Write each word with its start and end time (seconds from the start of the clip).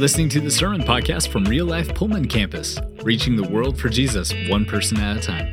listening 0.00 0.30
to 0.30 0.40
the 0.40 0.50
Sermon 0.50 0.80
Podcast 0.80 1.28
from 1.28 1.44
Real 1.44 1.66
Life 1.66 1.94
Pullman 1.94 2.26
Campus, 2.26 2.78
reaching 3.02 3.36
the 3.36 3.46
world 3.46 3.78
for 3.78 3.90
Jesus 3.90 4.32
one 4.48 4.64
person 4.64 4.96
at 4.96 5.18
a 5.18 5.20
time. 5.20 5.46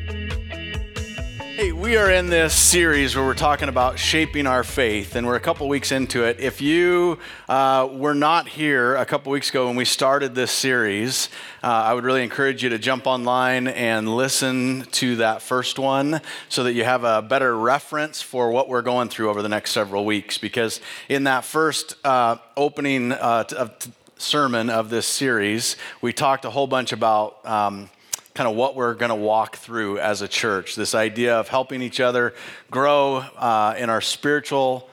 Hey, 1.57 1.73
we 1.73 1.97
are 1.97 2.09
in 2.09 2.29
this 2.29 2.53
series 2.53 3.13
where 3.13 3.25
we're 3.25 3.33
talking 3.33 3.67
about 3.67 3.99
shaping 3.99 4.47
our 4.47 4.63
faith, 4.63 5.17
and 5.17 5.27
we're 5.27 5.35
a 5.35 5.41
couple 5.41 5.67
weeks 5.67 5.91
into 5.91 6.23
it. 6.23 6.39
If 6.39 6.61
you 6.61 7.19
uh, 7.49 7.89
were 7.91 8.13
not 8.13 8.47
here 8.47 8.95
a 8.95 9.05
couple 9.05 9.33
weeks 9.33 9.49
ago 9.49 9.67
when 9.67 9.75
we 9.75 9.83
started 9.83 10.33
this 10.33 10.51
series, 10.51 11.27
uh, 11.61 11.67
I 11.67 11.93
would 11.93 12.05
really 12.05 12.23
encourage 12.23 12.63
you 12.63 12.69
to 12.69 12.79
jump 12.79 13.05
online 13.05 13.67
and 13.67 14.15
listen 14.15 14.85
to 14.93 15.17
that 15.17 15.41
first 15.41 15.77
one 15.77 16.21
so 16.47 16.63
that 16.63 16.71
you 16.71 16.85
have 16.85 17.03
a 17.03 17.21
better 17.21 17.57
reference 17.57 18.21
for 18.21 18.49
what 18.51 18.69
we're 18.69 18.81
going 18.81 19.09
through 19.09 19.29
over 19.29 19.41
the 19.41 19.49
next 19.49 19.71
several 19.71 20.05
weeks. 20.05 20.37
Because 20.37 20.79
in 21.09 21.25
that 21.25 21.43
first 21.43 21.95
uh, 22.05 22.37
opening 22.55 23.11
uh, 23.11 23.43
of 23.57 23.77
sermon 24.17 24.69
of 24.69 24.89
this 24.89 25.07
series, 25.07 25.75
we 26.01 26.13
talked 26.13 26.45
a 26.45 26.49
whole 26.49 26.67
bunch 26.67 26.91
about. 26.91 27.45
Um, 27.45 27.89
kind 28.33 28.47
of 28.47 28.55
what 28.55 28.75
we're 28.75 28.93
going 28.93 29.09
to 29.09 29.15
walk 29.15 29.55
through 29.55 29.97
as 29.97 30.21
a 30.21 30.27
church 30.27 30.75
this 30.75 30.93
idea 30.93 31.39
of 31.39 31.47
helping 31.47 31.81
each 31.81 31.99
other 31.99 32.35
grow 32.69 33.15
uh, 33.15 33.73
in 33.79 33.89
our 33.89 33.99
spiritual 33.99 34.87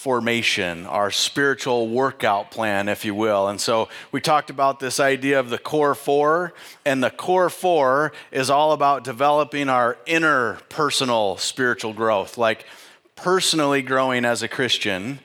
formation, 0.00 0.86
our 0.86 1.10
spiritual 1.10 1.86
workout 1.86 2.50
plan, 2.50 2.88
if 2.88 3.04
you 3.04 3.14
will. 3.14 3.48
And 3.48 3.60
so 3.60 3.90
we 4.12 4.20
talked 4.22 4.48
about 4.48 4.80
this 4.80 4.98
idea 4.98 5.38
of 5.38 5.50
the 5.50 5.58
core 5.58 5.94
four, 5.94 6.54
and 6.86 7.04
the 7.04 7.10
core 7.10 7.50
four 7.50 8.12
is 8.32 8.48
all 8.48 8.72
about 8.72 9.04
developing 9.04 9.68
our 9.68 9.98
inner 10.06 10.54
personal 10.70 11.36
spiritual 11.36 11.92
growth, 11.92 12.38
like 12.38 12.64
personally 13.14 13.82
growing 13.82 14.24
as 14.24 14.42
a 14.42 14.48
Christian. 14.48 15.18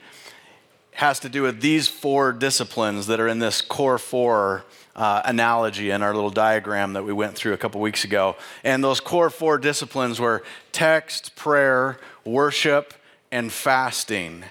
Has 0.96 1.20
to 1.20 1.30
do 1.30 1.42
with 1.42 1.62
these 1.62 1.88
four 1.88 2.32
disciplines 2.32 3.08
that 3.08 3.20
are 3.20 3.28
in 3.28 3.40
this 3.40 3.62
core 3.62 3.98
four 3.98 4.64
uh, 4.96 5.22
analogy 5.26 5.90
in 5.90 6.02
our 6.02 6.14
little 6.14 6.30
diagram 6.30 6.94
that 6.94 7.04
we 7.04 7.12
went 7.12 7.36
through 7.36 7.54
a 7.54 7.58
couple 7.58 7.82
weeks 7.82 8.06
ago. 8.06 8.38
And 8.64 8.84
those 8.84 9.02
core 9.02 9.30
four 9.30 9.58
disciplines 9.58 10.22
were 10.22 10.42
text, 10.72 11.36
prayer, 11.36 11.98
worship, 12.24 12.94
and 13.30 13.52
fasting. 13.52 14.46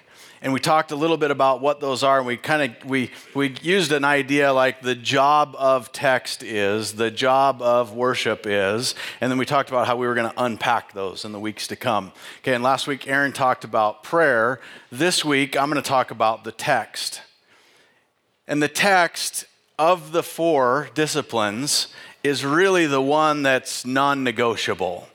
And 0.44 0.52
we 0.52 0.60
talked 0.60 0.90
a 0.90 0.96
little 0.96 1.16
bit 1.16 1.30
about 1.30 1.62
what 1.62 1.80
those 1.80 2.02
are, 2.02 2.18
and 2.18 2.26
we 2.26 2.36
kind 2.36 2.70
of 2.70 2.84
we 2.84 3.10
we 3.32 3.54
used 3.62 3.92
an 3.92 4.04
idea 4.04 4.52
like 4.52 4.82
the 4.82 4.94
job 4.94 5.56
of 5.58 5.90
text 5.90 6.42
is, 6.42 6.92
the 6.92 7.10
job 7.10 7.62
of 7.62 7.94
worship 7.94 8.42
is, 8.44 8.94
and 9.22 9.30
then 9.30 9.38
we 9.38 9.46
talked 9.46 9.70
about 9.70 9.86
how 9.86 9.96
we 9.96 10.06
were 10.06 10.12
going 10.12 10.30
to 10.30 10.44
unpack 10.44 10.92
those 10.92 11.24
in 11.24 11.32
the 11.32 11.40
weeks 11.40 11.66
to 11.68 11.76
come. 11.76 12.12
Okay, 12.40 12.52
and 12.52 12.62
last 12.62 12.86
week 12.86 13.08
Aaron 13.08 13.32
talked 13.32 13.64
about 13.64 14.02
prayer. 14.02 14.60
This 14.92 15.24
week 15.24 15.56
I'm 15.56 15.70
going 15.70 15.82
to 15.82 15.88
talk 15.88 16.10
about 16.10 16.44
the 16.44 16.52
text. 16.52 17.22
And 18.46 18.62
the 18.62 18.68
text 18.68 19.46
of 19.78 20.12
the 20.12 20.22
four 20.22 20.90
disciplines 20.92 21.88
is 22.22 22.44
really 22.44 22.84
the 22.84 23.00
one 23.00 23.42
that's 23.42 23.86
non 23.86 24.22
negotiable. 24.22 25.08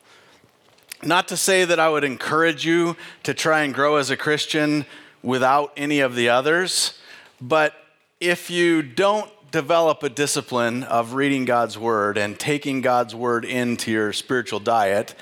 Not 1.03 1.27
to 1.27 1.38
say 1.38 1.66
that 1.66 1.80
I 1.80 1.88
would 1.88 2.03
encourage 2.03 2.66
you 2.66 2.97
to 3.21 3.36
try 3.36 3.61
and 3.61 3.75
grow 3.75 3.97
as 3.97 4.09
a 4.09 4.17
Christian 4.17 4.88
without 5.22 5.73
any 5.78 6.00
of 6.00 6.16
the 6.16 6.30
others, 6.30 7.00
but 7.42 7.73
if 8.20 8.50
you 8.50 8.81
don't 8.81 9.31
develop 9.52 10.03
a 10.03 10.09
discipline 10.09 10.84
of 10.84 11.14
reading 11.14 11.45
God's 11.45 11.78
Word 11.78 12.17
and 12.17 12.39
taking 12.39 12.81
God's 12.81 13.16
Word 13.16 13.45
into 13.45 13.92
your 13.92 14.14
spiritual 14.14 14.59
diet, 14.59 15.16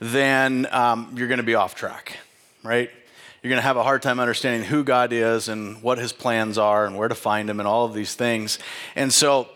then 0.00 0.66
um, 0.70 1.12
you're 1.16 1.28
going 1.28 1.38
to 1.38 1.44
be 1.44 1.54
off 1.54 1.74
track, 1.74 2.18
right? 2.62 2.90
You're 3.42 3.50
going 3.50 3.58
to 3.58 3.66
have 3.66 3.76
a 3.76 3.82
hard 3.82 4.02
time 4.02 4.20
understanding 4.20 4.66
who 4.66 4.84
God 4.84 5.12
is 5.12 5.48
and 5.48 5.82
what 5.82 5.98
his 5.98 6.12
plans 6.12 6.56
are 6.56 6.86
and 6.86 6.96
where 6.96 7.08
to 7.08 7.14
find 7.14 7.50
him 7.50 7.60
and 7.60 7.66
all 7.66 7.84
of 7.84 7.92
these 7.92 8.14
things. 8.14 8.58
And 8.96 9.12
so, 9.12 9.48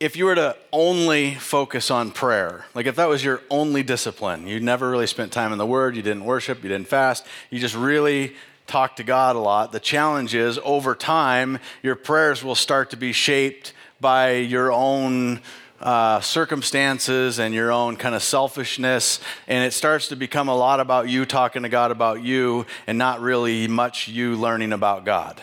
if 0.00 0.16
you 0.16 0.24
were 0.24 0.34
to 0.34 0.56
only 0.72 1.34
focus 1.34 1.90
on 1.90 2.10
prayer, 2.10 2.66
like 2.74 2.86
if 2.86 2.96
that 2.96 3.08
was 3.08 3.24
your 3.24 3.42
only 3.48 3.82
discipline, 3.82 4.46
you 4.46 4.60
never 4.60 4.90
really 4.90 5.06
spent 5.06 5.32
time 5.32 5.52
in 5.52 5.58
the 5.58 5.66
Word, 5.66 5.94
you 5.96 6.02
didn't 6.02 6.24
worship, 6.24 6.62
you 6.62 6.68
didn't 6.68 6.88
fast, 6.88 7.26
you 7.50 7.58
just 7.58 7.74
really 7.74 8.34
talked 8.66 8.96
to 8.96 9.04
God 9.04 9.36
a 9.36 9.38
lot. 9.38 9.72
The 9.72 9.80
challenge 9.80 10.34
is 10.34 10.58
over 10.64 10.94
time, 10.94 11.58
your 11.82 11.94
prayers 11.94 12.42
will 12.42 12.54
start 12.54 12.90
to 12.90 12.96
be 12.96 13.12
shaped 13.12 13.72
by 14.00 14.32
your 14.32 14.72
own 14.72 15.40
uh, 15.80 16.20
circumstances 16.20 17.38
and 17.38 17.54
your 17.54 17.70
own 17.70 17.96
kind 17.96 18.14
of 18.14 18.22
selfishness, 18.22 19.20
and 19.46 19.64
it 19.64 19.72
starts 19.72 20.08
to 20.08 20.16
become 20.16 20.48
a 20.48 20.56
lot 20.56 20.80
about 20.80 21.08
you 21.08 21.26
talking 21.26 21.62
to 21.62 21.68
God 21.68 21.90
about 21.90 22.22
you 22.22 22.64
and 22.86 22.96
not 22.96 23.20
really 23.20 23.68
much 23.68 24.08
you 24.08 24.34
learning 24.34 24.72
about 24.72 25.04
God. 25.04 25.40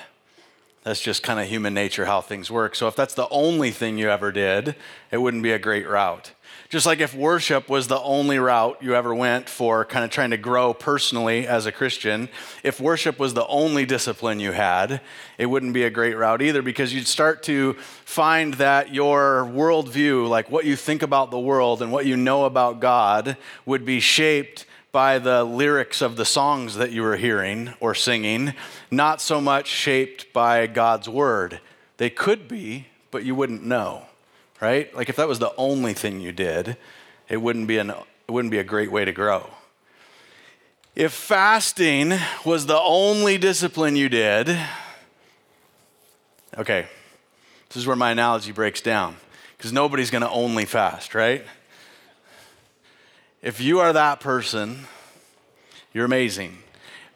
That's 0.83 0.99
just 0.99 1.21
kind 1.21 1.39
of 1.39 1.47
human 1.47 1.75
nature, 1.75 2.05
how 2.05 2.21
things 2.21 2.49
work. 2.49 2.75
So, 2.75 2.87
if 2.87 2.95
that's 2.95 3.13
the 3.13 3.29
only 3.29 3.69
thing 3.69 3.99
you 3.99 4.09
ever 4.09 4.31
did, 4.31 4.75
it 5.11 5.17
wouldn't 5.17 5.43
be 5.43 5.51
a 5.51 5.59
great 5.59 5.87
route. 5.87 6.31
Just 6.71 6.85
like 6.85 7.01
if 7.01 7.13
worship 7.13 7.67
was 7.67 7.89
the 7.89 7.99
only 7.99 8.39
route 8.39 8.77
you 8.79 8.95
ever 8.95 9.13
went 9.13 9.49
for 9.49 9.83
kind 9.83 10.05
of 10.05 10.09
trying 10.09 10.29
to 10.29 10.37
grow 10.37 10.73
personally 10.73 11.45
as 11.45 11.65
a 11.65 11.71
Christian, 11.71 12.29
if 12.63 12.79
worship 12.79 13.19
was 13.19 13.33
the 13.33 13.45
only 13.47 13.85
discipline 13.85 14.39
you 14.39 14.53
had, 14.53 15.01
it 15.37 15.47
wouldn't 15.47 15.73
be 15.73 15.83
a 15.83 15.89
great 15.89 16.15
route 16.15 16.41
either 16.41 16.61
because 16.61 16.93
you'd 16.93 17.07
start 17.07 17.43
to 17.43 17.73
find 18.05 18.53
that 18.53 18.93
your 18.93 19.43
worldview, 19.53 20.29
like 20.29 20.49
what 20.49 20.63
you 20.63 20.77
think 20.77 21.01
about 21.01 21.29
the 21.29 21.37
world 21.37 21.81
and 21.81 21.91
what 21.91 22.05
you 22.05 22.15
know 22.15 22.45
about 22.45 22.79
God, 22.79 23.35
would 23.65 23.83
be 23.83 23.99
shaped 23.99 24.65
by 24.93 25.19
the 25.19 25.43
lyrics 25.43 26.01
of 26.01 26.15
the 26.15 26.23
songs 26.23 26.75
that 26.75 26.91
you 26.91 27.01
were 27.01 27.17
hearing 27.17 27.73
or 27.81 27.93
singing, 27.93 28.53
not 28.89 29.19
so 29.19 29.41
much 29.41 29.67
shaped 29.67 30.31
by 30.31 30.67
God's 30.67 31.09
word. 31.09 31.59
They 31.97 32.09
could 32.09 32.47
be, 32.47 32.87
but 33.11 33.25
you 33.25 33.35
wouldn't 33.35 33.65
know 33.65 34.05
right? 34.61 34.95
Like 34.95 35.09
if 35.09 35.15
that 35.17 35.27
was 35.27 35.39
the 35.39 35.53
only 35.57 35.93
thing 35.93 36.21
you 36.21 36.31
did, 36.31 36.77
it 37.27 37.37
wouldn't 37.37 37.67
be, 37.67 37.79
an, 37.79 37.89
it 37.89 38.31
wouldn't 38.31 38.51
be 38.51 38.59
a 38.59 38.63
great 38.63 38.91
way 38.91 39.03
to 39.03 39.11
grow. 39.11 39.49
If 40.95 41.13
fasting 41.13 42.13
was 42.45 42.67
the 42.67 42.79
only 42.79 43.37
discipline 43.37 43.95
you 43.95 44.07
did, 44.07 44.57
okay, 46.57 46.85
this 47.69 47.77
is 47.77 47.87
where 47.87 47.95
my 47.95 48.11
analogy 48.11 48.51
breaks 48.51 48.81
down 48.81 49.15
because 49.57 49.73
nobody's 49.73 50.11
going 50.11 50.23
to 50.23 50.29
only 50.29 50.65
fast, 50.65 51.15
right? 51.15 51.45
If 53.41 53.61
you 53.61 53.79
are 53.79 53.93
that 53.93 54.19
person, 54.19 54.85
you're 55.93 56.05
amazing. 56.05 56.57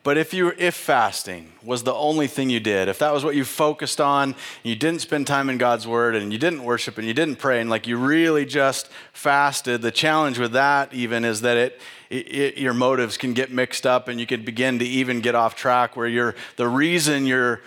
But 0.05 0.19
if 0.19 0.35
you 0.35 0.53
if 0.59 0.75
fasting 0.75 1.51
was 1.63 1.81
the 1.81 1.93
only 1.95 2.27
thing 2.27 2.51
you 2.51 2.59
did, 2.59 2.89
if 2.89 2.99
that 2.99 3.11
was 3.11 3.25
what 3.25 3.35
you 3.35 3.43
focused 3.43 3.99
on, 3.99 4.35
you 4.61 4.75
didn't 4.75 5.01
spend 5.01 5.25
time 5.25 5.49
in 5.49 5.57
God's 5.57 5.88
word 5.88 6.16
and 6.16 6.31
you 6.31 6.38
didn't 6.38 6.63
worship 6.63 6.99
and 6.99 7.07
you 7.07 7.13
didn't 7.16 7.38
pray 7.38 7.59
and 7.59 7.71
like 7.71 7.88
you 7.88 7.97
really 7.97 8.45
just 8.45 8.88
fasted, 9.13 9.81
the 9.81 9.89
challenge 9.89 10.38
with 10.38 10.51
that 10.51 10.94
even 10.94 11.25
is 11.25 11.41
that 11.41 11.57
it, 11.57 11.81
it, 12.11 12.55
your 12.59 12.75
motives 12.75 13.17
can 13.17 13.33
get 13.33 13.51
mixed 13.51 13.88
up 13.88 14.07
and 14.07 14.19
you 14.19 14.27
could 14.27 14.45
begin 14.45 14.77
to 14.77 14.85
even 14.85 15.21
get 15.21 15.33
off 15.33 15.55
track 15.55 15.97
where 15.97 16.07
you're 16.07 16.35
the 16.55 16.67
reason 16.67 17.25
you're 17.25 17.61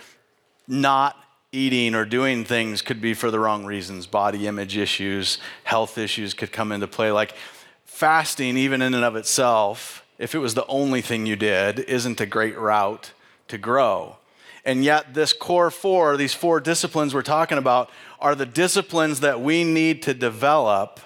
not 0.65 1.21
eating 1.51 1.93
or 1.93 2.05
doing 2.05 2.45
things 2.45 2.81
could 2.81 3.01
be 3.01 3.13
for 3.13 3.31
the 3.31 3.39
wrong 3.39 3.65
reasons. 3.65 4.07
Body 4.07 4.47
image 4.47 4.77
issues, 4.77 5.39
health 5.65 5.97
issues 5.97 6.33
could 6.33 6.53
come 6.53 6.71
into 6.71 6.87
play 6.87 7.11
like 7.11 7.35
fasting 7.83 8.55
even 8.55 8.81
in 8.81 8.93
and 8.93 9.03
of 9.03 9.17
itself 9.17 10.05
if 10.19 10.35
it 10.35 10.39
was 10.39 10.53
the 10.53 10.67
only 10.67 11.01
thing 11.01 11.25
you 11.25 11.37
did, 11.37 11.79
isn't 11.79 12.21
a 12.21 12.25
great 12.25 12.57
route 12.57 13.13
to 13.47 13.57
grow. 13.57 14.17
And 14.65 14.83
yet, 14.83 15.13
this 15.13 15.33
core 15.33 15.71
four, 15.71 16.17
these 16.17 16.33
four 16.33 16.59
disciplines 16.59 17.15
we're 17.15 17.21
talking 17.21 17.57
about, 17.57 17.89
are 18.19 18.35
the 18.35 18.45
disciplines 18.45 19.21
that 19.21 19.41
we 19.41 19.63
need 19.63 20.03
to 20.03 20.13
develop, 20.13 20.99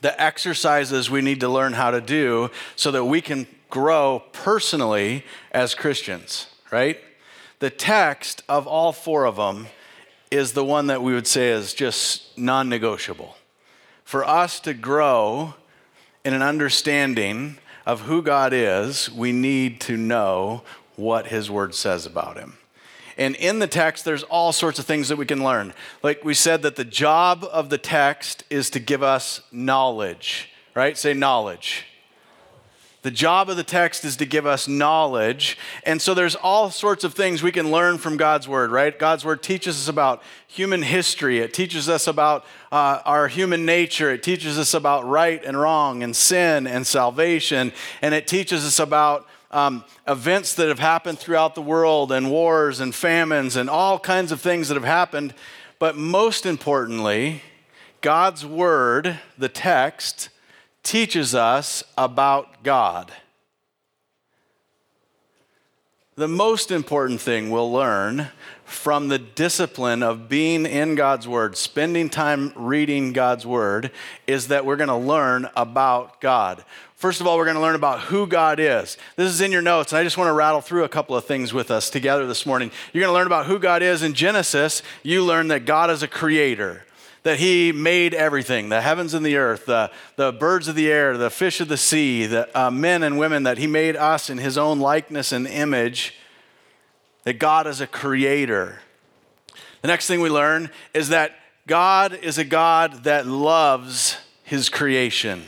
the 0.00 0.20
exercises 0.20 1.08
we 1.08 1.22
need 1.22 1.40
to 1.40 1.48
learn 1.48 1.72
how 1.72 1.92
to 1.92 2.00
do 2.00 2.50
so 2.74 2.90
that 2.90 3.04
we 3.04 3.20
can 3.20 3.46
grow 3.70 4.24
personally 4.32 5.24
as 5.52 5.74
Christians, 5.74 6.48
right? 6.70 6.98
The 7.60 7.70
text 7.70 8.42
of 8.48 8.66
all 8.66 8.92
four 8.92 9.24
of 9.24 9.36
them 9.36 9.68
is 10.30 10.52
the 10.52 10.64
one 10.64 10.88
that 10.88 11.02
we 11.02 11.14
would 11.14 11.26
say 11.26 11.50
is 11.50 11.72
just 11.72 12.36
non 12.36 12.68
negotiable. 12.68 13.36
For 14.04 14.24
us 14.24 14.60
to 14.60 14.74
grow 14.74 15.54
in 16.24 16.34
an 16.34 16.42
understanding 16.42 17.58
of 17.86 18.02
who 18.02 18.20
God 18.20 18.52
is, 18.52 19.10
we 19.10 19.32
need 19.32 19.80
to 19.82 19.96
know 19.96 20.62
what 20.96 21.28
His 21.28 21.50
Word 21.50 21.74
says 21.74 22.04
about 22.04 22.36
Him. 22.36 22.58
And 23.16 23.34
in 23.36 23.60
the 23.60 23.66
text, 23.66 24.04
there's 24.04 24.24
all 24.24 24.52
sorts 24.52 24.78
of 24.78 24.84
things 24.84 25.08
that 25.08 25.16
we 25.16 25.24
can 25.24 25.42
learn. 25.42 25.72
Like 26.02 26.22
we 26.24 26.34
said, 26.34 26.62
that 26.62 26.76
the 26.76 26.84
job 26.84 27.46
of 27.50 27.70
the 27.70 27.78
text 27.78 28.44
is 28.50 28.68
to 28.70 28.80
give 28.80 29.02
us 29.02 29.40
knowledge, 29.50 30.50
right? 30.74 30.98
Say 30.98 31.14
knowledge. 31.14 31.86
The 33.06 33.12
job 33.12 33.48
of 33.48 33.56
the 33.56 33.62
text 33.62 34.04
is 34.04 34.16
to 34.16 34.26
give 34.26 34.46
us 34.46 34.66
knowledge. 34.66 35.56
And 35.84 36.02
so 36.02 36.12
there's 36.12 36.34
all 36.34 36.72
sorts 36.72 37.04
of 37.04 37.14
things 37.14 37.40
we 37.40 37.52
can 37.52 37.70
learn 37.70 37.98
from 37.98 38.16
God's 38.16 38.48
word, 38.48 38.72
right? 38.72 38.98
God's 38.98 39.24
word 39.24 39.44
teaches 39.44 39.80
us 39.80 39.86
about 39.86 40.24
human 40.48 40.82
history, 40.82 41.38
it 41.38 41.54
teaches 41.54 41.88
us 41.88 42.08
about 42.08 42.44
uh, 42.72 43.02
our 43.04 43.28
human 43.28 43.64
nature, 43.64 44.10
it 44.10 44.24
teaches 44.24 44.58
us 44.58 44.74
about 44.74 45.06
right 45.06 45.40
and 45.44 45.56
wrong 45.56 46.02
and 46.02 46.16
sin 46.16 46.66
and 46.66 46.84
salvation, 46.84 47.72
and 48.02 48.12
it 48.12 48.26
teaches 48.26 48.66
us 48.66 48.80
about 48.80 49.28
um, 49.52 49.84
events 50.08 50.54
that 50.54 50.66
have 50.66 50.80
happened 50.80 51.20
throughout 51.20 51.54
the 51.54 51.62
world 51.62 52.10
and 52.10 52.28
wars 52.28 52.80
and 52.80 52.92
famines 52.92 53.54
and 53.54 53.70
all 53.70 54.00
kinds 54.00 54.32
of 54.32 54.40
things 54.40 54.66
that 54.66 54.74
have 54.74 54.82
happened. 54.82 55.32
But 55.78 55.96
most 55.96 56.44
importantly, 56.44 57.42
God's 58.00 58.44
Word, 58.44 59.20
the 59.38 59.48
text, 59.48 60.28
teaches 60.86 61.34
us 61.34 61.82
about 61.98 62.62
God. 62.62 63.12
The 66.14 66.28
most 66.28 66.70
important 66.70 67.20
thing 67.20 67.50
we'll 67.50 67.72
learn 67.72 68.28
from 68.64 69.08
the 69.08 69.18
discipline 69.18 70.04
of 70.04 70.28
being 70.28 70.64
in 70.64 70.94
God's 70.94 71.26
Word, 71.26 71.56
spending 71.56 72.08
time 72.08 72.52
reading 72.54 73.12
God's 73.12 73.44
Word, 73.44 73.90
is 74.28 74.46
that 74.48 74.64
we're 74.64 74.76
going 74.76 74.88
to 74.88 74.96
learn 74.96 75.48
about 75.56 76.20
God. 76.20 76.64
First 76.94 77.20
of 77.20 77.26
all, 77.26 77.36
we're 77.36 77.44
going 77.44 77.56
to 77.56 77.62
learn 77.62 77.74
about 77.74 78.02
who 78.02 78.28
God 78.28 78.60
is. 78.60 78.96
This 79.16 79.30
is 79.30 79.40
in 79.40 79.50
your 79.50 79.62
notes, 79.62 79.92
and 79.92 79.98
I 79.98 80.04
just 80.04 80.16
want 80.16 80.28
to 80.28 80.32
rattle 80.32 80.60
through 80.60 80.84
a 80.84 80.88
couple 80.88 81.16
of 81.16 81.24
things 81.24 81.52
with 81.52 81.72
us 81.72 81.90
together 81.90 82.28
this 82.28 82.46
morning. 82.46 82.70
You're 82.92 83.02
going 83.02 83.10
to 83.10 83.18
learn 83.18 83.26
about 83.26 83.46
who 83.46 83.58
God 83.58 83.82
is. 83.82 84.04
In 84.04 84.14
Genesis, 84.14 84.82
you 85.02 85.24
learn 85.24 85.48
that 85.48 85.66
God 85.66 85.90
is 85.90 86.04
a 86.04 86.08
creator 86.08 86.85
that 87.26 87.40
he 87.40 87.72
made 87.72 88.14
everything 88.14 88.68
the 88.68 88.80
heavens 88.80 89.12
and 89.12 89.26
the 89.26 89.34
earth, 89.34 89.66
the, 89.66 89.90
the 90.14 90.30
birds 90.30 90.68
of 90.68 90.76
the 90.76 90.88
air, 90.88 91.16
the 91.16 91.28
fish 91.28 91.60
of 91.60 91.66
the 91.66 91.76
sea, 91.76 92.24
the 92.24 92.48
uh, 92.56 92.70
men 92.70 93.02
and 93.02 93.18
women, 93.18 93.42
that 93.42 93.58
he 93.58 93.66
made 93.66 93.96
us 93.96 94.30
in 94.30 94.38
his 94.38 94.56
own 94.56 94.78
likeness 94.78 95.32
and 95.32 95.44
image, 95.44 96.14
that 97.24 97.40
God 97.40 97.66
is 97.66 97.80
a 97.80 97.86
creator. 97.88 98.78
The 99.82 99.88
next 99.88 100.06
thing 100.06 100.20
we 100.20 100.30
learn 100.30 100.70
is 100.94 101.08
that 101.08 101.32
God 101.66 102.16
is 102.22 102.38
a 102.38 102.44
God 102.44 103.02
that 103.02 103.26
loves 103.26 104.18
his 104.44 104.68
creation. 104.68 105.42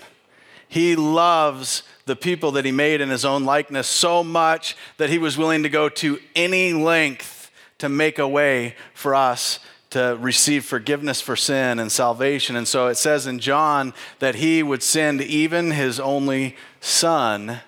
He 0.66 0.96
loves 0.96 1.84
the 2.06 2.16
people 2.16 2.50
that 2.52 2.64
he 2.64 2.72
made 2.72 3.00
in 3.00 3.08
his 3.08 3.25
own 3.25 3.44
likeness 3.44 3.86
so 3.86 4.25
much 4.25 4.76
that 4.96 5.10
he 5.10 5.19
was 5.19 5.38
willing 5.38 5.62
to 5.62 5.69
go 5.69 5.88
to 5.90 6.19
any 6.34 6.72
length 6.72 7.52
to 7.78 7.88
make 7.88 8.19
a 8.19 8.26
way 8.26 8.75
for 8.94 9.14
us 9.14 9.60
to 9.90 10.19
receive 10.20 10.64
forgiveness 10.64 11.20
for 11.20 11.37
sin 11.37 11.79
and 11.79 11.90
salvation. 11.90 12.56
And 12.56 12.69
so 12.69 12.88
it 12.88 12.96
says 12.96 13.26
in 13.26 13.38
John 13.38 13.94
that 14.19 14.37
he 14.37 14.62
would 14.62 14.82
send 14.82 15.20
even 15.23 15.70
his 15.70 15.99
only 15.99 16.56
son 16.81 17.61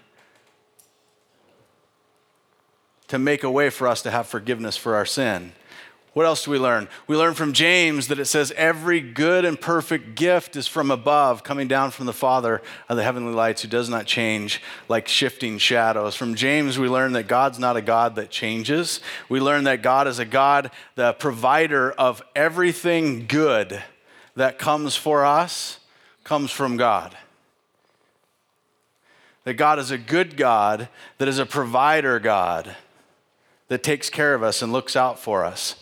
to 3.09 3.19
make 3.19 3.43
a 3.43 3.51
way 3.51 3.71
for 3.71 3.89
us 3.89 4.03
to 4.03 4.11
have 4.11 4.27
forgiveness 4.27 4.77
for 4.77 4.95
our 4.95 5.07
sin. 5.07 5.53
What 6.13 6.27
else 6.27 6.45
do 6.45 6.51
we 6.51 6.59
learn? 6.59 6.89
We 7.07 7.17
learn 7.17 7.35
from 7.35 7.53
James 7.53 8.09
that 8.09 8.19
it 8.19 8.25
says 8.25 8.53
every 8.57 9.01
good 9.01 9.45
and 9.45 9.61
perfect 9.61 10.17
gift 10.17 10.57
is 10.57 10.67
from 10.67 10.91
above, 10.91 11.45
coming 11.45 11.69
down 11.69 11.93
from 11.93 12.07
the 12.07 12.13
Father 12.13 12.63
of 12.89 12.97
the 12.97 13.05
heavenly 13.05 13.33
lights, 13.33 13.63
who 13.63 13.69
does 13.69 13.89
not 13.89 14.07
change 14.07 14.61
like 14.89 15.07
shifting 15.07 15.57
shadows. 15.59 16.17
From 16.17 16.35
James, 16.35 16.81
we 16.81 16.89
learn 16.89 17.13
that 17.13 17.29
God's 17.29 17.61
not 17.61 17.77
a 17.77 17.83
God 17.83 18.17
that 18.17 18.29
changes. 18.29 19.01
We 19.29 19.39
learn 19.39 19.65
that 19.65 19.83
God 19.83 20.09
is 20.09 20.19
a 20.19 20.25
God, 20.25 20.73
the 20.97 21.13
provider 21.13 21.93
of 21.93 22.23
everything 22.35 23.27
good 23.29 23.81
that 24.35 24.59
comes 24.59 24.97
for 24.97 25.25
us, 25.25 25.79
comes 26.25 26.51
from 26.51 26.77
God. 26.77 27.17
That 29.45 29.55
God 29.55 29.79
is 29.79 29.93
a 29.93 29.99
good 29.99 30.37
God, 30.37 30.89
that 31.19 31.29
is 31.29 31.39
a 31.39 31.47
provider 31.47 32.19
God, 32.19 32.75
that 33.69 33.85
takes 33.85 34.11
care 34.11 34.35
of 34.35 34.43
us 34.43 34.61
and 34.61 34.73
looks 34.73 34.97
out 34.97 35.21
for 35.21 35.45
us. 35.45 35.77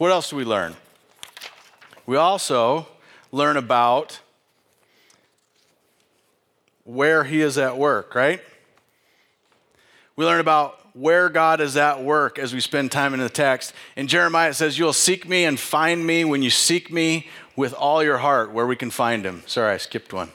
What 0.00 0.12
else 0.12 0.30
do 0.30 0.36
we 0.36 0.44
learn? 0.44 0.76
We 2.06 2.16
also 2.16 2.88
learn 3.32 3.58
about 3.58 4.20
where 6.84 7.24
he 7.24 7.42
is 7.42 7.58
at 7.58 7.76
work, 7.76 8.14
right? 8.14 8.40
We 10.16 10.24
learn 10.24 10.40
about 10.40 10.96
where 10.96 11.28
God 11.28 11.60
is 11.60 11.76
at 11.76 12.02
work 12.02 12.38
as 12.38 12.54
we 12.54 12.60
spend 12.60 12.90
time 12.90 13.12
in 13.12 13.20
the 13.20 13.28
text. 13.28 13.74
In 13.94 14.06
Jeremiah, 14.06 14.48
it 14.48 14.54
says, 14.54 14.78
You'll 14.78 14.94
seek 14.94 15.28
me 15.28 15.44
and 15.44 15.60
find 15.60 16.06
me 16.06 16.24
when 16.24 16.40
you 16.40 16.48
seek 16.48 16.90
me 16.90 17.28
with 17.54 17.74
all 17.74 18.02
your 18.02 18.16
heart, 18.16 18.52
where 18.52 18.66
we 18.66 18.76
can 18.76 18.90
find 18.90 19.22
him. 19.22 19.42
Sorry, 19.44 19.74
I 19.74 19.76
skipped 19.76 20.14
one. 20.14 20.30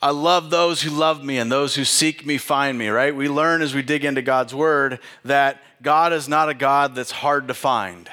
I 0.00 0.10
love 0.10 0.50
those 0.50 0.82
who 0.82 0.90
love 0.90 1.24
me 1.24 1.38
and 1.38 1.50
those 1.50 1.74
who 1.74 1.84
seek 1.84 2.24
me 2.24 2.38
find 2.38 2.78
me, 2.78 2.90
right? 2.90 3.12
We 3.12 3.28
learn 3.28 3.60
as 3.60 3.74
we 3.74 3.82
dig 3.82 4.04
into 4.04 4.22
God's 4.22 4.54
word 4.54 5.00
that 5.24 5.60
God 5.82 6.12
is 6.12 6.28
not 6.28 6.48
a 6.48 6.54
God 6.54 6.94
that's 6.94 7.10
hard 7.10 7.48
to 7.48 7.54
find 7.54 8.08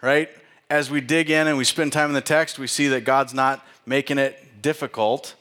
right? 0.00 0.28
As 0.70 0.90
we 0.90 1.00
dig 1.00 1.30
in 1.30 1.46
and 1.46 1.56
we 1.56 1.64
spend 1.64 1.92
time 1.92 2.10
in 2.10 2.14
the 2.14 2.20
text, 2.20 2.58
we 2.58 2.66
see 2.66 2.88
that 2.88 3.04
God's 3.04 3.34
not 3.34 3.64
making 3.86 4.18
it 4.18 4.62
difficult. 4.62 5.34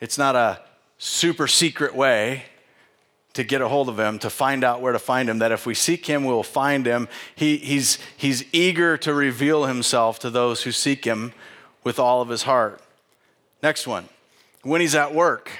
It's 0.00 0.18
not 0.18 0.36
a 0.36 0.60
super 0.98 1.46
secret 1.46 1.94
way 1.94 2.44
to 3.34 3.44
get 3.44 3.60
a 3.60 3.68
hold 3.68 3.88
of 3.88 3.98
him, 3.98 4.18
to 4.18 4.30
find 4.30 4.64
out 4.64 4.80
where 4.80 4.92
to 4.92 4.98
find 4.98 5.28
him, 5.28 5.38
that 5.38 5.52
if 5.52 5.64
we 5.64 5.74
seek 5.74 6.06
him, 6.06 6.24
we'll 6.24 6.42
find 6.42 6.86
him. 6.86 7.08
He, 7.36 7.56
he's, 7.56 7.98
he's 8.16 8.44
eager 8.52 8.96
to 8.98 9.14
reveal 9.14 9.66
himself 9.66 10.18
to 10.20 10.30
those 10.30 10.64
who 10.64 10.72
seek 10.72 11.04
him 11.04 11.32
with 11.84 11.98
all 11.98 12.20
of 12.20 12.28
his 12.28 12.42
heart. 12.42 12.82
Next 13.62 13.86
one, 13.86 14.08
when 14.62 14.80
he's 14.80 14.94
at 14.94 15.14
work. 15.14 15.52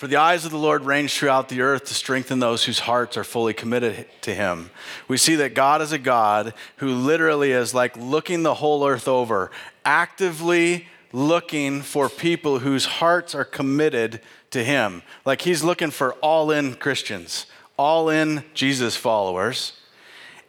For 0.00 0.06
the 0.06 0.16
eyes 0.16 0.46
of 0.46 0.50
the 0.50 0.56
Lord 0.56 0.86
range 0.86 1.12
throughout 1.12 1.50
the 1.50 1.60
earth 1.60 1.84
to 1.84 1.94
strengthen 1.94 2.38
those 2.38 2.64
whose 2.64 2.78
hearts 2.78 3.18
are 3.18 3.22
fully 3.22 3.52
committed 3.52 4.06
to 4.22 4.34
Him. 4.34 4.70
We 5.08 5.18
see 5.18 5.34
that 5.34 5.52
God 5.52 5.82
is 5.82 5.92
a 5.92 5.98
God 5.98 6.54
who 6.76 6.94
literally 6.94 7.52
is 7.52 7.74
like 7.74 7.98
looking 7.98 8.42
the 8.42 8.54
whole 8.54 8.86
earth 8.86 9.06
over, 9.06 9.50
actively 9.84 10.88
looking 11.12 11.82
for 11.82 12.08
people 12.08 12.60
whose 12.60 12.86
hearts 12.86 13.34
are 13.34 13.44
committed 13.44 14.22
to 14.52 14.64
Him. 14.64 15.02
Like 15.26 15.42
He's 15.42 15.62
looking 15.62 15.90
for 15.90 16.14
all 16.22 16.50
in 16.50 16.76
Christians, 16.76 17.44
all 17.76 18.08
in 18.08 18.42
Jesus 18.54 18.96
followers. 18.96 19.74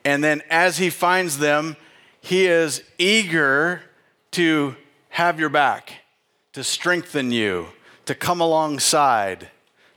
And 0.06 0.24
then 0.24 0.44
as 0.50 0.78
He 0.78 0.90
finds 0.90 1.40
them, 1.40 1.76
He 2.22 2.46
is 2.46 2.84
eager 2.98 3.82
to 4.32 4.78
have 5.10 5.42
your 5.42 5.50
back, 5.50 5.92
to 6.54 6.64
strengthen 6.64 7.32
you 7.34 7.68
to 8.06 8.16
come 8.16 8.42
alongside, 8.42 9.50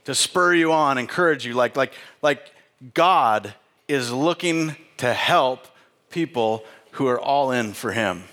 to 0.05 0.15
spur 0.15 0.53
you 0.53 0.71
on, 0.71 0.97
encourage 0.97 1.45
you. 1.45 1.53
Like, 1.53 1.75
like, 1.75 1.93
like 2.21 2.51
God 2.93 3.53
is 3.87 4.11
looking 4.11 4.75
to 4.97 5.13
help 5.13 5.67
people 6.09 6.63
who 6.91 7.07
are 7.07 7.19
all 7.19 7.51
in 7.51 7.73
for 7.73 7.91
Him. 7.91 8.23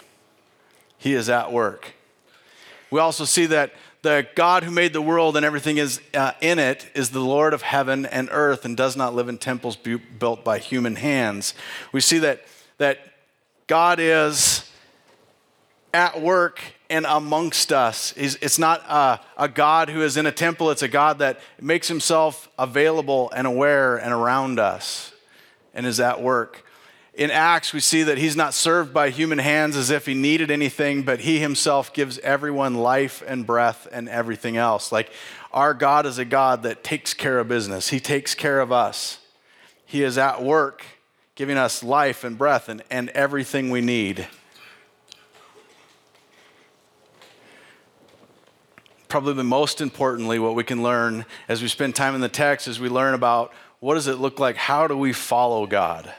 He 0.98 1.14
is 1.14 1.28
at 1.28 1.52
work. 1.52 1.94
We 2.90 3.00
also 3.00 3.24
see 3.24 3.46
that 3.46 3.72
the 4.02 4.26
God 4.34 4.64
who 4.64 4.70
made 4.70 4.92
the 4.92 5.00
world 5.00 5.36
and 5.36 5.46
everything 5.46 5.78
is 5.78 6.00
uh, 6.12 6.32
in 6.40 6.58
it 6.58 6.86
is 6.94 7.10
the 7.10 7.20
Lord 7.20 7.54
of 7.54 7.62
heaven 7.62 8.04
and 8.04 8.28
earth 8.32 8.64
and 8.64 8.76
does 8.76 8.96
not 8.96 9.14
live 9.14 9.28
in 9.28 9.38
temples 9.38 9.76
bu- 9.76 10.00
built 10.18 10.44
by 10.44 10.58
human 10.58 10.96
hands. 10.96 11.54
We 11.92 12.00
see 12.00 12.18
that, 12.18 12.42
that 12.78 12.98
God 13.68 14.00
is 14.00 14.68
at 15.94 16.20
work 16.20 16.60
and 16.88 17.06
amongst 17.06 17.72
us. 17.72 18.12
It's 18.16 18.58
not 18.58 18.80
a, 18.88 19.20
a, 19.36 19.48
God 19.48 19.88
who 19.88 20.02
is 20.02 20.16
in 20.16 20.26
a 20.26 20.32
temple, 20.32 20.70
it's 20.70 20.82
a 20.82 20.88
God 20.88 21.18
that 21.20 21.40
makes 21.60 21.88
himself 21.88 22.48
available 22.58 23.30
and 23.34 23.46
aware 23.46 23.96
and 23.96 24.12
around 24.12 24.58
us 24.58 25.12
and 25.74 25.86
is 25.86 26.00
at 26.00 26.22
work. 26.22 26.64
In 27.14 27.30
Acts, 27.30 27.74
we 27.74 27.80
see 27.80 28.02
that 28.04 28.16
he's 28.16 28.36
not 28.36 28.54
served 28.54 28.94
by 28.94 29.10
human 29.10 29.38
hands 29.38 29.76
as 29.76 29.90
if 29.90 30.06
he 30.06 30.14
needed 30.14 30.50
anything, 30.50 31.02
but 31.02 31.20
he 31.20 31.38
himself 31.38 31.92
gives 31.92 32.18
everyone 32.20 32.74
life 32.74 33.22
and 33.26 33.46
breath 33.46 33.86
and 33.92 34.08
everything 34.08 34.56
else. 34.56 34.90
Like 34.90 35.10
our 35.52 35.74
God 35.74 36.06
is 36.06 36.16
a 36.16 36.24
God 36.24 36.62
that 36.62 36.82
takes 36.82 37.12
care 37.12 37.38
of 37.38 37.48
business, 37.48 37.88
he 37.88 38.00
takes 38.00 38.34
care 38.34 38.60
of 38.60 38.72
us. 38.72 39.18
He 39.84 40.02
is 40.02 40.16
at 40.16 40.42
work 40.42 40.84
giving 41.34 41.58
us 41.58 41.82
life 41.82 42.24
and 42.24 42.38
breath 42.38 42.70
and, 42.70 42.82
and 42.90 43.10
everything 43.10 43.70
we 43.70 43.82
need. 43.82 44.26
Probably 49.12 49.34
the 49.34 49.44
most 49.44 49.82
importantly, 49.82 50.38
what 50.38 50.54
we 50.54 50.64
can 50.64 50.82
learn 50.82 51.26
as 51.46 51.60
we 51.60 51.68
spend 51.68 51.94
time 51.94 52.14
in 52.14 52.22
the 52.22 52.30
text 52.30 52.66
is 52.66 52.80
we 52.80 52.88
learn 52.88 53.12
about 53.12 53.52
what 53.78 53.92
does 53.92 54.06
it 54.06 54.16
look 54.16 54.40
like? 54.40 54.56
How 54.56 54.86
do 54.86 54.96
we 54.96 55.12
follow 55.12 55.66
God? 55.66 56.10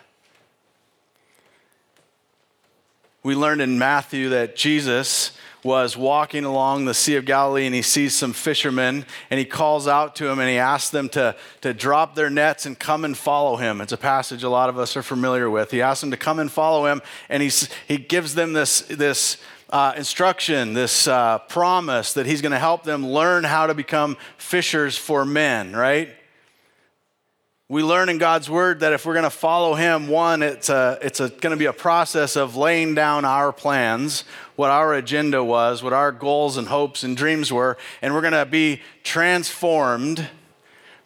We 3.24 3.34
learned 3.34 3.62
in 3.62 3.80
Matthew 3.80 4.30
that 4.30 4.56
Jesus 4.56 5.36
was 5.64 5.98
walking 5.98 6.46
along 6.46 6.86
the 6.86 6.94
Sea 6.94 7.16
of 7.16 7.26
Galilee 7.26 7.66
and 7.66 7.74
he 7.74 7.82
sees 7.82 8.14
some 8.14 8.32
fishermen 8.32 9.08
and 9.32 9.40
he 9.40 9.46
calls 9.46 9.88
out 9.88 10.16
to 10.18 10.26
them 10.26 10.38
and 10.38 10.48
he 10.48 10.60
asks 10.60 10.92
them 10.92 11.10
to, 11.10 11.36
to 11.62 11.74
drop 11.74 12.14
their 12.14 12.30
nets 12.30 12.68
and 12.68 12.78
come 12.78 13.06
and 13.06 13.18
follow 13.18 13.56
him. 13.56 13.82
It's 13.82 13.94
a 13.94 13.98
passage 13.98 14.44
a 14.44 14.50
lot 14.50 14.70
of 14.70 14.78
us 14.78 14.96
are 14.96 15.02
familiar 15.02 15.50
with. 15.50 15.72
He 15.72 15.82
asks 15.82 16.02
them 16.02 16.12
to 16.12 16.18
come 16.18 16.38
and 16.38 16.52
follow 16.52 16.86
him 16.86 17.02
and 17.28 17.42
he's, 17.42 17.70
he 17.88 17.98
gives 17.98 18.36
them 18.36 18.54
this, 18.54 18.82
this 18.82 19.38
uh, 19.74 19.94
instruction, 19.98 20.74
this 20.74 21.08
uh, 21.08 21.40
promise 21.40 22.14
that 22.14 22.26
he's 22.26 22.42
going 22.42 22.54
to 22.54 22.60
help 22.60 22.84
them 22.84 23.06
learn 23.06 23.44
how 23.44 23.68
to 23.68 23.74
become 23.74 24.16
fishers 24.38 24.98
for 24.98 25.26
men, 25.26 25.76
right? 25.76 26.10
we 27.74 27.82
learn 27.82 28.08
in 28.08 28.20
God's 28.20 28.52
word 28.52 28.82
that 28.82 28.94
if 28.94 29.04
we're 29.04 29.16
going 29.16 29.24
to 29.24 29.32
follow 29.32 29.74
him, 29.74 30.08
one, 30.08 30.44
it's, 30.44 30.70
a, 30.70 31.00
it's 31.02 31.20
a, 31.20 31.30
going 31.30 31.52
to 31.52 31.58
be 31.58 31.66
a 31.66 31.74
process 31.74 32.36
of 32.36 32.56
laying 32.56 32.94
down 32.94 33.26
our 33.26 33.52
plans, 33.52 34.26
what 34.56 34.70
our 34.70 34.94
agenda 34.94 35.44
was, 35.44 35.82
what 35.82 35.92
our 35.92 36.12
goals 36.12 36.58
and 36.58 36.68
hopes 36.68 37.04
and 37.04 37.18
dreams 37.18 37.52
were, 37.52 37.76
and 38.04 38.14
we're 38.14 38.22
going 38.22 38.34
to 38.34 38.46
be 38.46 38.80
transformed 39.02 40.30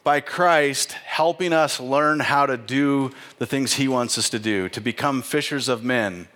by 0.04 0.20
Christ 0.20 0.92
helping 0.92 1.54
us 1.54 1.80
learn 1.80 2.20
how 2.20 2.44
to 2.44 2.58
do 2.58 3.12
the 3.38 3.46
things 3.46 3.72
he 3.74 3.88
wants 3.88 4.18
us 4.18 4.28
to 4.28 4.38
do, 4.38 4.68
to 4.68 4.80
become 4.82 5.22
fishers 5.22 5.70
of 5.70 5.82
men 5.82 6.28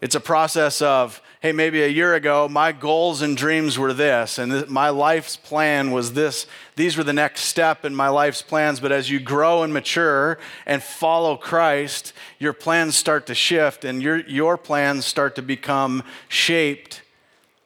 it's 0.00 0.14
a 0.14 0.20
process 0.20 0.80
of, 0.80 1.20
hey, 1.40 1.52
maybe 1.52 1.82
a 1.82 1.88
year 1.88 2.14
ago, 2.14 2.48
my 2.48 2.72
goals 2.72 3.20
and 3.20 3.36
dreams 3.36 3.78
were 3.78 3.92
this, 3.92 4.38
and 4.38 4.66
my 4.68 4.88
life's 4.88 5.36
plan 5.36 5.90
was 5.90 6.14
this. 6.14 6.46
These 6.76 6.96
were 6.96 7.04
the 7.04 7.12
next 7.12 7.42
step 7.42 7.84
in 7.84 7.94
my 7.94 8.08
life's 8.08 8.40
plans. 8.40 8.80
But 8.80 8.92
as 8.92 9.10
you 9.10 9.20
grow 9.20 9.62
and 9.62 9.74
mature 9.74 10.38
and 10.64 10.82
follow 10.82 11.36
Christ, 11.36 12.14
your 12.38 12.54
plans 12.54 12.96
start 12.96 13.26
to 13.26 13.34
shift, 13.34 13.84
and 13.84 14.02
your, 14.02 14.20
your 14.20 14.56
plans 14.56 15.04
start 15.04 15.34
to 15.36 15.42
become 15.42 16.02
shaped 16.28 17.02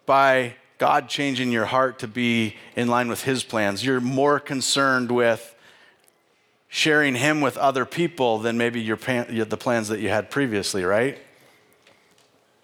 by 0.04 0.56
God 0.78 1.08
changing 1.08 1.52
your 1.52 1.66
heart 1.66 2.00
to 2.00 2.08
be 2.08 2.56
in 2.74 2.88
line 2.88 3.08
with 3.08 3.22
His 3.22 3.44
plans. 3.44 3.84
You're 3.84 4.00
more 4.00 4.40
concerned 4.40 5.12
with 5.12 5.54
sharing 6.66 7.14
Him 7.14 7.40
with 7.40 7.56
other 7.56 7.84
people 7.84 8.38
than 8.40 8.58
maybe 8.58 8.80
your, 8.80 8.96
the 8.96 9.56
plans 9.56 9.86
that 9.86 10.00
you 10.00 10.08
had 10.08 10.32
previously, 10.32 10.82
right? 10.82 11.16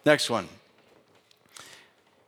Next 0.04 0.30
one. 0.30 0.49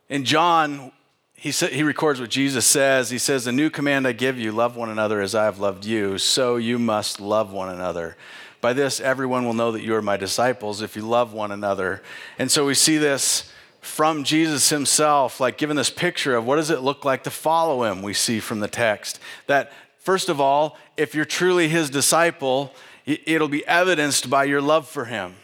In 0.09 0.25
John, 0.25 0.93
he, 1.35 1.50
sa- 1.52 1.67
he 1.67 1.83
records 1.83 2.21
what 2.21 2.31
Jesus 2.31 2.67
says. 2.67 3.11
He 3.11 3.19
says, 3.19 3.47
A 3.47 3.52
new 3.52 3.71
command 3.71 4.07
I 4.07 4.12
give 4.12 4.38
you 4.38 4.52
love 4.52 4.76
one 4.76 4.91
another 4.91 5.21
as 5.21 5.35
I 5.35 5.45
have 5.45 5.59
loved 5.59 5.85
you, 5.85 6.19
so 6.19 6.57
you 6.57 6.79
must 6.79 7.21
love 7.21 7.52
one 7.52 7.71
another. 7.71 8.17
By 8.61 8.75
this, 8.75 9.00
everyone 9.00 9.45
will 9.45 9.55
know 9.55 9.73
that 9.73 9.83
you 9.83 9.95
are 9.97 10.02
my 10.02 10.17
disciples 10.17 10.83
if 10.83 10.95
you 10.95 11.02
love 11.02 11.33
one 11.33 11.50
another. 11.50 12.02
And 12.38 12.50
so 12.50 12.67
we 12.67 12.75
see 12.75 12.97
this 12.97 13.50
from 13.81 14.23
Jesus 14.23 14.69
himself, 14.69 15.41
like 15.41 15.59
given 15.59 15.76
this 15.76 15.91
picture 15.91 16.37
of 16.37 16.47
what 16.47 16.57
does 16.57 16.71
it 16.71 16.81
look 16.81 17.05
like 17.05 17.25
to 17.25 17.31
follow 17.31 17.83
him, 17.83 18.02
we 18.02 18.14
see 18.14 18.38
from 18.38 18.61
the 18.61 18.69
text. 18.69 19.19
That, 19.49 19.73
first 19.99 20.29
of 20.29 20.41
all, 20.41 20.79
if 20.97 21.14
you're 21.14 21.25
truly 21.25 21.69
his 21.69 21.91
disciple, 21.91 22.73
it'll 23.05 23.49
be 23.49 23.67
evidenced 23.67 24.31
by 24.31 24.45
your 24.45 24.61
love 24.61 24.87
for 24.87 25.07
him. 25.07 25.35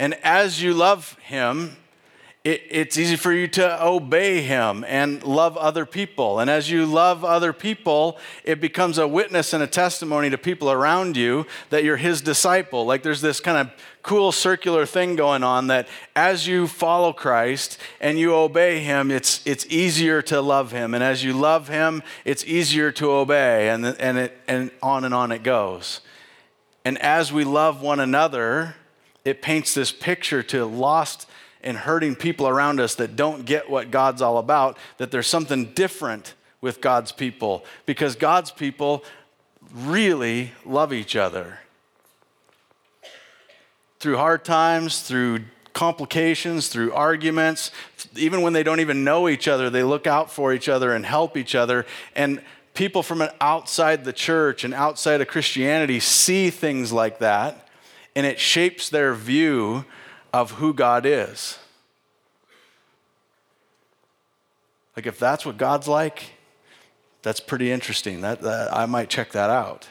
And 0.00 0.14
as 0.24 0.62
you 0.62 0.72
love 0.72 1.18
him, 1.22 1.76
it, 2.42 2.62
it's 2.70 2.96
easy 2.96 3.16
for 3.16 3.34
you 3.34 3.46
to 3.48 3.84
obey 3.84 4.40
him 4.40 4.82
and 4.88 5.22
love 5.22 5.58
other 5.58 5.84
people. 5.84 6.40
And 6.40 6.48
as 6.48 6.70
you 6.70 6.86
love 6.86 7.22
other 7.22 7.52
people, 7.52 8.16
it 8.42 8.62
becomes 8.62 8.96
a 8.96 9.06
witness 9.06 9.52
and 9.52 9.62
a 9.62 9.66
testimony 9.66 10.30
to 10.30 10.38
people 10.38 10.70
around 10.70 11.18
you 11.18 11.44
that 11.68 11.84
you're 11.84 11.98
his 11.98 12.22
disciple. 12.22 12.86
Like 12.86 13.02
there's 13.02 13.20
this 13.20 13.40
kind 13.40 13.58
of 13.58 13.70
cool 14.02 14.32
circular 14.32 14.86
thing 14.86 15.16
going 15.16 15.44
on 15.44 15.66
that 15.66 15.86
as 16.16 16.46
you 16.46 16.66
follow 16.66 17.12
Christ 17.12 17.76
and 18.00 18.18
you 18.18 18.34
obey 18.34 18.80
him, 18.80 19.10
it's, 19.10 19.46
it's 19.46 19.66
easier 19.66 20.22
to 20.22 20.40
love 20.40 20.72
him. 20.72 20.94
And 20.94 21.04
as 21.04 21.22
you 21.22 21.34
love 21.34 21.68
him, 21.68 22.02
it's 22.24 22.42
easier 22.46 22.90
to 22.92 23.10
obey. 23.10 23.68
And, 23.68 23.84
and, 23.84 24.16
it, 24.16 24.40
and 24.48 24.70
on 24.82 25.04
and 25.04 25.12
on 25.12 25.30
it 25.30 25.42
goes. 25.42 26.00
And 26.86 26.96
as 27.02 27.34
we 27.34 27.44
love 27.44 27.82
one 27.82 28.00
another, 28.00 28.76
it 29.24 29.42
paints 29.42 29.74
this 29.74 29.92
picture 29.92 30.42
to 30.44 30.64
lost 30.64 31.28
and 31.62 31.76
hurting 31.76 32.14
people 32.14 32.48
around 32.48 32.80
us 32.80 32.94
that 32.96 33.16
don't 33.16 33.44
get 33.44 33.68
what 33.68 33.90
God's 33.90 34.22
all 34.22 34.38
about, 34.38 34.78
that 34.98 35.10
there's 35.10 35.26
something 35.26 35.66
different 35.66 36.34
with 36.60 36.80
God's 36.80 37.12
people 37.12 37.64
because 37.86 38.16
God's 38.16 38.50
people 38.50 39.04
really 39.74 40.52
love 40.64 40.92
each 40.92 41.16
other. 41.16 41.58
Through 43.98 44.16
hard 44.16 44.44
times, 44.44 45.02
through 45.02 45.40
complications, 45.74 46.68
through 46.68 46.92
arguments, 46.92 47.70
even 48.16 48.40
when 48.40 48.54
they 48.54 48.62
don't 48.62 48.80
even 48.80 49.04
know 49.04 49.28
each 49.28 49.46
other, 49.46 49.68
they 49.68 49.82
look 49.82 50.06
out 50.06 50.30
for 50.30 50.52
each 50.52 50.68
other 50.68 50.92
and 50.94 51.04
help 51.04 51.36
each 51.36 51.54
other. 51.54 51.84
And 52.16 52.42
people 52.72 53.02
from 53.02 53.22
outside 53.40 54.04
the 54.04 54.12
church 54.12 54.64
and 54.64 54.72
outside 54.72 55.20
of 55.20 55.28
Christianity 55.28 56.00
see 56.00 56.48
things 56.48 56.92
like 56.92 57.18
that 57.18 57.66
and 58.14 58.26
it 58.26 58.38
shapes 58.38 58.88
their 58.88 59.14
view 59.14 59.84
of 60.32 60.52
who 60.52 60.74
God 60.74 61.06
is. 61.06 61.58
Like, 64.96 65.06
if 65.06 65.18
that's 65.18 65.46
what 65.46 65.56
God's 65.56 65.88
like, 65.88 66.32
that's 67.22 67.40
pretty 67.40 67.70
interesting. 67.70 68.20
That, 68.20 68.40
that, 68.42 68.74
I 68.74 68.86
might 68.86 69.08
check 69.08 69.32
that 69.32 69.50
out. 69.50 69.88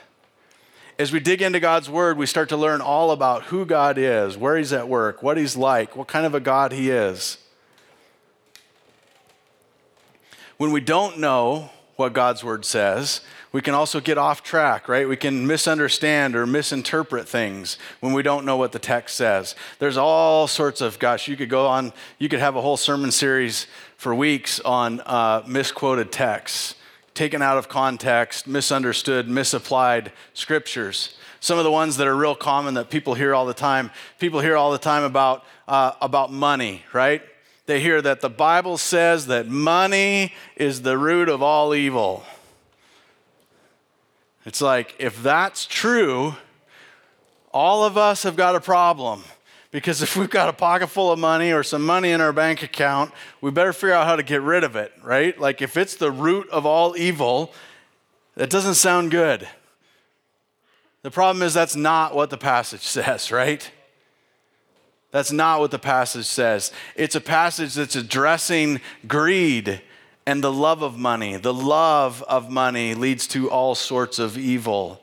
As 0.98 1.14
we 1.14 1.20
dig 1.20 1.42
into 1.42 1.60
God's 1.60 1.90
word, 1.90 2.18
we 2.18 2.26
start 2.26 2.50
to 2.50 2.58
learn 2.58 2.82
all 2.82 3.12
about 3.12 3.44
who 3.44 3.66
God 3.66 3.98
is, 3.98 4.36
where 4.36 4.58
He's 4.58 4.74
at 4.74 4.90
work, 4.90 5.24
what 5.24 5.38
He's 5.38 5.56
like, 5.56 5.96
what 5.96 6.08
kind 6.08 6.26
of 6.26 6.36
a 6.36 6.40
God 6.40 6.74
He 6.74 6.90
is. 6.90 7.38
When 10.58 10.74
we 10.74 10.82
don't 10.82 11.20
know 11.20 11.70
what 11.96 12.12
God's 12.12 12.44
word 12.44 12.66
says, 12.66 13.22
we 13.52 13.62
can 13.62 13.74
also 13.74 14.00
get 14.00 14.18
off 14.18 14.44
track, 14.44 14.88
right? 14.88 15.08
We 15.08 15.16
can 15.16 15.48
misunderstand 15.48 16.36
or 16.36 16.46
misinterpret 16.46 17.28
things 17.28 17.78
when 18.00 18.14
we 18.14 18.22
don't 18.22 18.46
know 18.46 18.58
what 18.58 18.72
the 18.72 18.80
text 18.80 19.16
says. 19.16 19.56
There's 19.80 19.98
all 19.98 20.48
sorts 20.48 20.82
of, 20.82 21.00
gosh, 21.00 21.28
you 21.28 21.36
could 21.36 21.50
go 21.50 21.66
on, 21.66 21.92
you 22.20 22.30
could 22.30 22.40
have 22.40 22.56
a 22.56 22.62
whole 22.62 22.78
sermon 22.78 23.12
series 23.12 23.66
for 23.98 24.14
weeks 24.14 24.60
on 24.60 25.02
uh, 25.02 25.44
misquoted 25.48 26.12
texts, 26.12 26.76
taken 27.16 27.42
out 27.42 27.58
of 27.58 27.68
context, 27.68 28.46
misunderstood, 28.48 29.28
misapplied 29.28 30.12
scriptures. 30.34 31.18
Some 31.40 31.58
of 31.58 31.64
the 31.64 31.72
ones 31.72 31.98
that 31.98 32.08
are 32.08 32.16
real 32.16 32.36
common 32.36 32.76
that 32.76 32.90
people 32.90 33.16
hear 33.16 33.34
all 33.34 33.46
the 33.48 33.54
time, 33.54 33.90
people 34.20 34.42
hear 34.42 34.58
all 34.58 34.72
the 34.72 34.78
time 34.78 35.04
about, 35.04 35.44
uh, 35.68 35.94
about 36.02 36.32
money, 36.32 36.84
right? 36.94 37.24
They 37.66 37.80
hear 37.80 38.02
that 38.02 38.22
the 38.22 38.30
Bible 38.30 38.78
says 38.78 39.28
that 39.28 39.48
money 39.48 40.34
is 40.56 40.82
the 40.82 40.98
root 40.98 41.30
of 41.30 41.42
all 41.42 41.74
evil. 41.74 42.24
It's 44.50 44.62
like, 44.62 44.96
if 44.98 45.22
that's 45.22 45.68
true, 45.68 46.34
all 47.54 47.84
of 47.84 48.00
us 48.00 48.24
have 48.24 48.36
got 48.36 48.56
a 48.56 48.60
problem. 48.60 49.24
Because 49.70 50.02
if 50.02 50.18
we've 50.18 50.28
got 50.28 50.50
a 50.50 50.54
pocket 50.54 50.88
full 50.88 51.12
of 51.12 51.20
money 51.20 51.54
or 51.54 51.62
some 51.62 51.86
money 51.86 52.10
in 52.10 52.20
our 52.20 52.34
bank 52.34 52.64
account, 52.64 53.12
we 53.42 53.52
better 53.52 53.74
figure 53.74 53.94
out 53.94 54.08
how 54.08 54.16
to 54.16 54.24
get 54.24 54.42
rid 54.42 54.64
of 54.64 54.76
it, 54.76 54.92
right? 55.04 55.40
Like, 55.40 55.62
if 55.62 55.78
it's 55.78 55.94
the 55.94 56.10
root 56.10 56.50
of 56.50 56.66
all 56.66 56.98
evil, 56.98 57.54
that 58.38 58.50
doesn't 58.50 58.74
sound 58.74 59.12
good. 59.12 59.48
The 61.04 61.12
problem 61.12 61.44
is 61.44 61.54
that's 61.54 61.76
not 61.76 62.16
what 62.16 62.32
the 62.32 62.38
passage 62.38 62.82
says, 62.98 63.32
right? 63.32 63.70
That's 65.12 65.32
not 65.32 65.60
what 65.60 65.70
the 65.70 65.78
passage 65.78 66.26
says. 66.26 66.72
It's 66.96 67.14
a 67.14 67.22
passage 67.22 67.76
that's 67.76 67.96
addressing 67.96 68.82
greed 69.08 69.84
and 70.26 70.44
the 70.44 70.52
love 70.52 70.82
of 70.82 70.98
money. 70.98 71.38
The 71.38 71.54
love 71.54 72.24
of 72.24 72.50
money 72.50 72.94
leads 72.94 73.28
to 73.28 73.50
all 73.50 73.76
sorts 73.76 74.20
of 74.20 74.38
evil, 74.38 75.02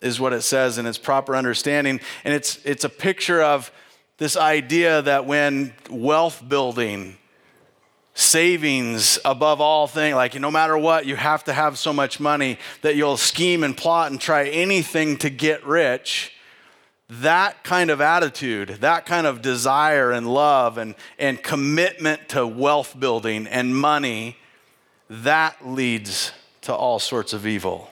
is 0.00 0.20
what 0.20 0.32
it 0.32 0.42
says 0.42 0.78
in 0.78 0.86
its 0.86 0.98
proper 0.98 1.36
understanding. 1.36 2.00
And 2.24 2.34
it's, 2.34 2.58
it's 2.64 2.84
a 2.84 2.88
picture 2.88 3.42
of 3.42 3.70
this 4.18 4.36
idea 4.36 5.02
that 5.02 5.26
when 5.26 5.72
wealth 5.88 6.42
building, 6.46 7.16
savings 8.14 9.18
above 9.24 9.60
all 9.60 9.86
things, 9.86 10.14
like 10.14 10.38
no 10.38 10.50
matter 10.50 10.76
what, 10.76 11.06
you 11.06 11.16
have 11.16 11.44
to 11.44 11.52
have 11.52 11.78
so 11.78 11.92
much 11.92 12.20
money 12.20 12.58
that 12.82 12.96
you'll 12.96 13.16
scheme 13.16 13.64
and 13.64 13.76
plot 13.76 14.10
and 14.10 14.20
try 14.20 14.46
anything 14.48 15.16
to 15.18 15.30
get 15.30 15.64
rich 15.64 16.32
that 17.10 17.64
kind 17.64 17.90
of 17.90 18.00
attitude, 18.00 18.68
that 18.80 19.04
kind 19.04 19.26
of 19.26 19.42
desire 19.42 20.12
and 20.12 20.32
love 20.32 20.78
and, 20.78 20.94
and 21.18 21.42
commitment 21.42 22.28
to 22.28 22.46
wealth 22.46 22.98
building 22.98 23.46
and 23.48 23.76
money 23.76 24.36
that 25.10 25.66
leads 25.66 26.30
to 26.62 26.74
all 26.74 27.00
sorts 27.00 27.32
of 27.32 27.44
evil. 27.44 27.90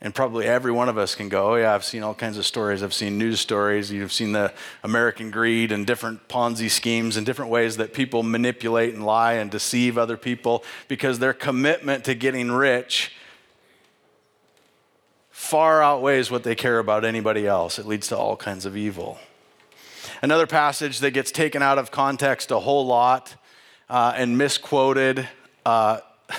And 0.00 0.12
probably 0.12 0.46
every 0.46 0.72
one 0.72 0.88
of 0.88 0.98
us 0.98 1.14
can 1.14 1.28
go, 1.28 1.52
oh, 1.52 1.54
yeah, 1.54 1.74
I've 1.74 1.84
seen 1.84 2.02
all 2.02 2.14
kinds 2.14 2.36
of 2.36 2.44
stories. 2.44 2.82
I've 2.82 2.94
seen 2.94 3.18
news 3.18 3.38
stories. 3.38 3.92
You've 3.92 4.12
seen 4.12 4.32
the 4.32 4.52
American 4.82 5.30
greed 5.30 5.70
and 5.70 5.86
different 5.86 6.26
Ponzi 6.26 6.68
schemes 6.68 7.16
and 7.16 7.24
different 7.24 7.52
ways 7.52 7.76
that 7.76 7.92
people 7.92 8.24
manipulate 8.24 8.94
and 8.94 9.04
lie 9.04 9.34
and 9.34 9.48
deceive 9.48 9.96
other 9.96 10.16
people 10.16 10.64
because 10.88 11.20
their 11.20 11.32
commitment 11.32 12.04
to 12.04 12.14
getting 12.14 12.50
rich 12.50 13.12
far 15.30 15.82
outweighs 15.82 16.30
what 16.30 16.42
they 16.42 16.54
care 16.54 16.78
about 16.78 17.04
anybody 17.04 17.46
else. 17.46 17.78
It 17.78 17.86
leads 17.86 18.08
to 18.08 18.16
all 18.16 18.36
kinds 18.36 18.64
of 18.66 18.76
evil. 18.76 19.18
Another 20.20 20.46
passage 20.46 20.98
that 21.00 21.12
gets 21.12 21.30
taken 21.30 21.62
out 21.62 21.78
of 21.78 21.90
context 21.90 22.50
a 22.50 22.58
whole 22.58 22.86
lot 22.86 23.36
uh, 23.88 24.14
and 24.16 24.36
misquoted 24.36 25.28
uh, 25.64 26.00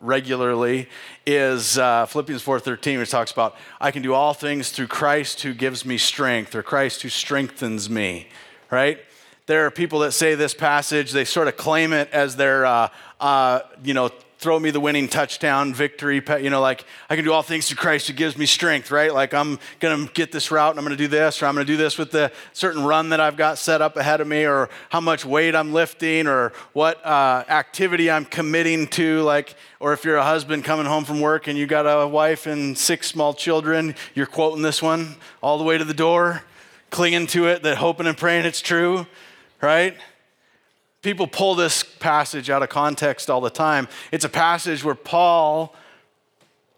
regularly 0.00 0.88
is 1.26 1.78
uh, 1.78 2.06
Philippians 2.06 2.44
4:13, 2.44 2.98
which 2.98 3.10
talks 3.10 3.32
about 3.32 3.56
I 3.80 3.90
can 3.90 4.02
do 4.02 4.14
all 4.14 4.34
things 4.34 4.70
through 4.70 4.88
Christ 4.88 5.42
who 5.42 5.54
gives 5.54 5.84
me 5.84 5.98
strength, 5.98 6.54
or 6.54 6.62
Christ 6.62 7.02
who 7.02 7.08
strengthens 7.08 7.88
me. 7.90 8.28
Right? 8.70 8.98
There 9.46 9.64
are 9.64 9.70
people 9.70 10.00
that 10.00 10.12
say 10.12 10.34
this 10.34 10.54
passage, 10.54 11.12
they 11.12 11.24
sort 11.24 11.46
of 11.46 11.56
claim 11.56 11.92
it 11.92 12.10
as 12.10 12.34
their, 12.34 12.66
uh, 12.66 12.88
uh, 13.20 13.60
you 13.84 13.94
know, 13.94 14.10
throw 14.38 14.58
me 14.58 14.70
the 14.70 14.80
winning 14.80 15.08
touchdown 15.08 15.72
victory. 15.72 16.22
You 16.40 16.50
know, 16.50 16.60
like 16.60 16.84
I 17.08 17.16
can 17.16 17.24
do 17.24 17.32
all 17.32 17.42
things 17.42 17.68
through 17.68 17.78
Christ 17.78 18.06
who 18.08 18.12
gives 18.12 18.36
me 18.36 18.46
strength, 18.46 18.90
right? 18.90 19.12
Like 19.12 19.32
I'm 19.32 19.58
going 19.80 20.06
to 20.06 20.12
get 20.12 20.30
this 20.30 20.50
route 20.50 20.70
and 20.70 20.78
I'm 20.78 20.84
going 20.84 20.96
to 20.96 21.02
do 21.02 21.08
this, 21.08 21.42
or 21.42 21.46
I'm 21.46 21.54
going 21.54 21.66
to 21.66 21.72
do 21.72 21.76
this 21.76 21.96
with 21.96 22.10
the 22.10 22.30
certain 22.52 22.84
run 22.84 23.10
that 23.10 23.20
I've 23.20 23.36
got 23.36 23.58
set 23.58 23.80
up 23.80 23.96
ahead 23.96 24.20
of 24.20 24.26
me, 24.26 24.44
or 24.46 24.68
how 24.90 25.00
much 25.00 25.24
weight 25.24 25.54
I'm 25.54 25.72
lifting, 25.72 26.26
or 26.26 26.52
what 26.72 27.04
uh, 27.04 27.44
activity 27.48 28.10
I'm 28.10 28.24
committing 28.24 28.88
to. 28.88 29.22
Like, 29.22 29.54
or 29.80 29.92
if 29.92 30.04
you're 30.04 30.16
a 30.16 30.24
husband 30.24 30.64
coming 30.64 30.86
home 30.86 31.04
from 31.04 31.20
work 31.20 31.46
and 31.46 31.58
you 31.58 31.66
got 31.66 31.82
a 31.82 32.06
wife 32.06 32.46
and 32.46 32.76
six 32.76 33.08
small 33.08 33.32
children, 33.32 33.94
you're 34.14 34.26
quoting 34.26 34.62
this 34.62 34.82
one 34.82 35.16
all 35.42 35.58
the 35.58 35.64
way 35.64 35.78
to 35.78 35.84
the 35.84 35.94
door, 35.94 36.42
clinging 36.90 37.26
to 37.28 37.46
it, 37.46 37.62
that 37.62 37.78
hoping 37.78 38.06
and 38.06 38.16
praying 38.16 38.44
it's 38.44 38.60
true, 38.60 39.06
right? 39.62 39.96
People 41.06 41.28
pull 41.28 41.54
this 41.54 41.84
passage 41.84 42.50
out 42.50 42.64
of 42.64 42.68
context 42.68 43.30
all 43.30 43.40
the 43.40 43.48
time. 43.48 43.86
It's 44.10 44.24
a 44.24 44.28
passage 44.28 44.82
where 44.82 44.96
Paul 44.96 45.72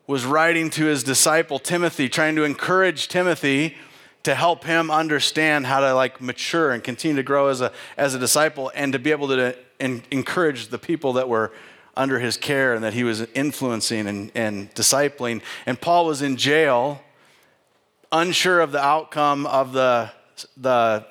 was 0.07 0.27
writing 0.27 0.69
to 0.69 0.85
his 0.85 1.03
disciple 1.03 1.59
Timothy, 1.59 2.11
trying 2.11 2.37
to 2.37 2.45
encourage 2.45 3.09
Timothy 3.09 3.79
to 4.25 4.35
help 4.35 4.65
him 4.65 4.91
understand 4.91 5.65
how 5.65 5.81
to 5.81 5.95
like 5.95 6.21
mature 6.21 6.73
and 6.73 6.85
continue 6.85 7.17
to 7.17 7.23
grow 7.23 7.49
as 7.49 7.63
a, 7.63 7.73
as 7.97 8.15
a 8.15 8.19
disciple 8.19 8.71
and 8.75 8.93
to 8.93 8.99
be 8.99 9.13
able 9.13 9.29
to 9.29 9.57
encourage 9.81 10.69
the 10.69 10.79
people 10.79 11.15
that 11.15 11.27
were 11.27 11.51
under 11.97 12.19
his 12.19 12.37
care 12.37 12.75
and 12.75 12.85
that 12.85 12.93
he 12.93 13.05
was 13.05 13.23
influencing 13.35 14.07
and, 14.07 14.31
and 14.35 14.75
discipling. 14.75 15.41
And 15.65 15.81
Paul 15.81 16.05
was 16.05 16.21
in 16.21 16.37
jail, 16.37 17.01
unsure 18.13 18.61
of 18.61 18.73
the 18.73 18.85
outcome 18.85 19.47
of 19.47 19.73
the, 19.73 20.11
the 20.55 21.07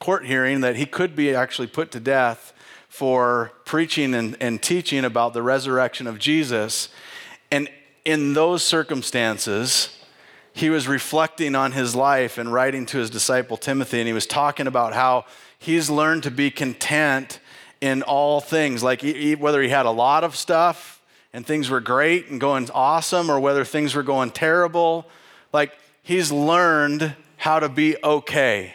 court 0.00 0.26
hearing, 0.26 0.62
that 0.62 0.74
he 0.74 0.84
could 0.84 1.14
be 1.14 1.32
actually 1.32 1.68
put 1.68 1.92
to 1.92 2.00
death 2.00 2.54
for 2.96 3.52
preaching 3.66 4.14
and, 4.14 4.38
and 4.40 4.62
teaching 4.62 5.04
about 5.04 5.34
the 5.34 5.42
resurrection 5.42 6.06
of 6.06 6.18
Jesus. 6.18 6.88
And 7.50 7.68
in 8.06 8.32
those 8.32 8.62
circumstances, 8.62 9.98
he 10.54 10.70
was 10.70 10.88
reflecting 10.88 11.54
on 11.54 11.72
his 11.72 11.94
life 11.94 12.38
and 12.38 12.50
writing 12.50 12.86
to 12.86 12.96
his 12.96 13.10
disciple 13.10 13.58
Timothy, 13.58 13.98
and 13.98 14.06
he 14.06 14.14
was 14.14 14.24
talking 14.24 14.66
about 14.66 14.94
how 14.94 15.26
he's 15.58 15.90
learned 15.90 16.22
to 16.22 16.30
be 16.30 16.50
content 16.50 17.38
in 17.82 18.02
all 18.02 18.40
things, 18.40 18.82
like 18.82 19.02
whether 19.38 19.60
he 19.60 19.68
had 19.68 19.84
a 19.84 19.90
lot 19.90 20.24
of 20.24 20.34
stuff 20.34 21.02
and 21.34 21.46
things 21.46 21.68
were 21.68 21.82
great 21.82 22.28
and 22.28 22.40
going 22.40 22.70
awesome, 22.72 23.30
or 23.30 23.38
whether 23.38 23.62
things 23.62 23.94
were 23.94 24.02
going 24.02 24.30
terrible. 24.30 25.06
Like 25.52 25.78
he's 26.02 26.32
learned 26.32 27.14
how 27.36 27.60
to 27.60 27.68
be 27.68 27.98
okay 28.02 28.74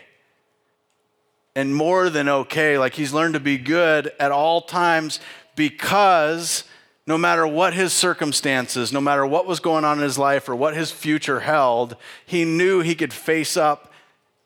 and 1.55 1.75
more 1.75 2.09
than 2.09 2.29
okay. 2.29 2.77
Like 2.77 2.93
he's 2.93 3.13
learned 3.13 3.33
to 3.33 3.39
be 3.39 3.57
good 3.57 4.11
at 4.19 4.31
all 4.31 4.61
times 4.61 5.19
because 5.55 6.63
no 7.07 7.17
matter 7.17 7.45
what 7.45 7.73
his 7.73 7.93
circumstances, 7.93 8.93
no 8.93 9.01
matter 9.01 9.25
what 9.25 9.47
was 9.47 9.59
going 9.59 9.83
on 9.83 9.97
in 9.97 10.03
his 10.03 10.17
life 10.17 10.47
or 10.47 10.55
what 10.55 10.75
his 10.75 10.91
future 10.91 11.41
held, 11.41 11.95
he 12.25 12.45
knew 12.45 12.81
he 12.81 12.95
could 12.95 13.13
face 13.13 13.57
up 13.57 13.91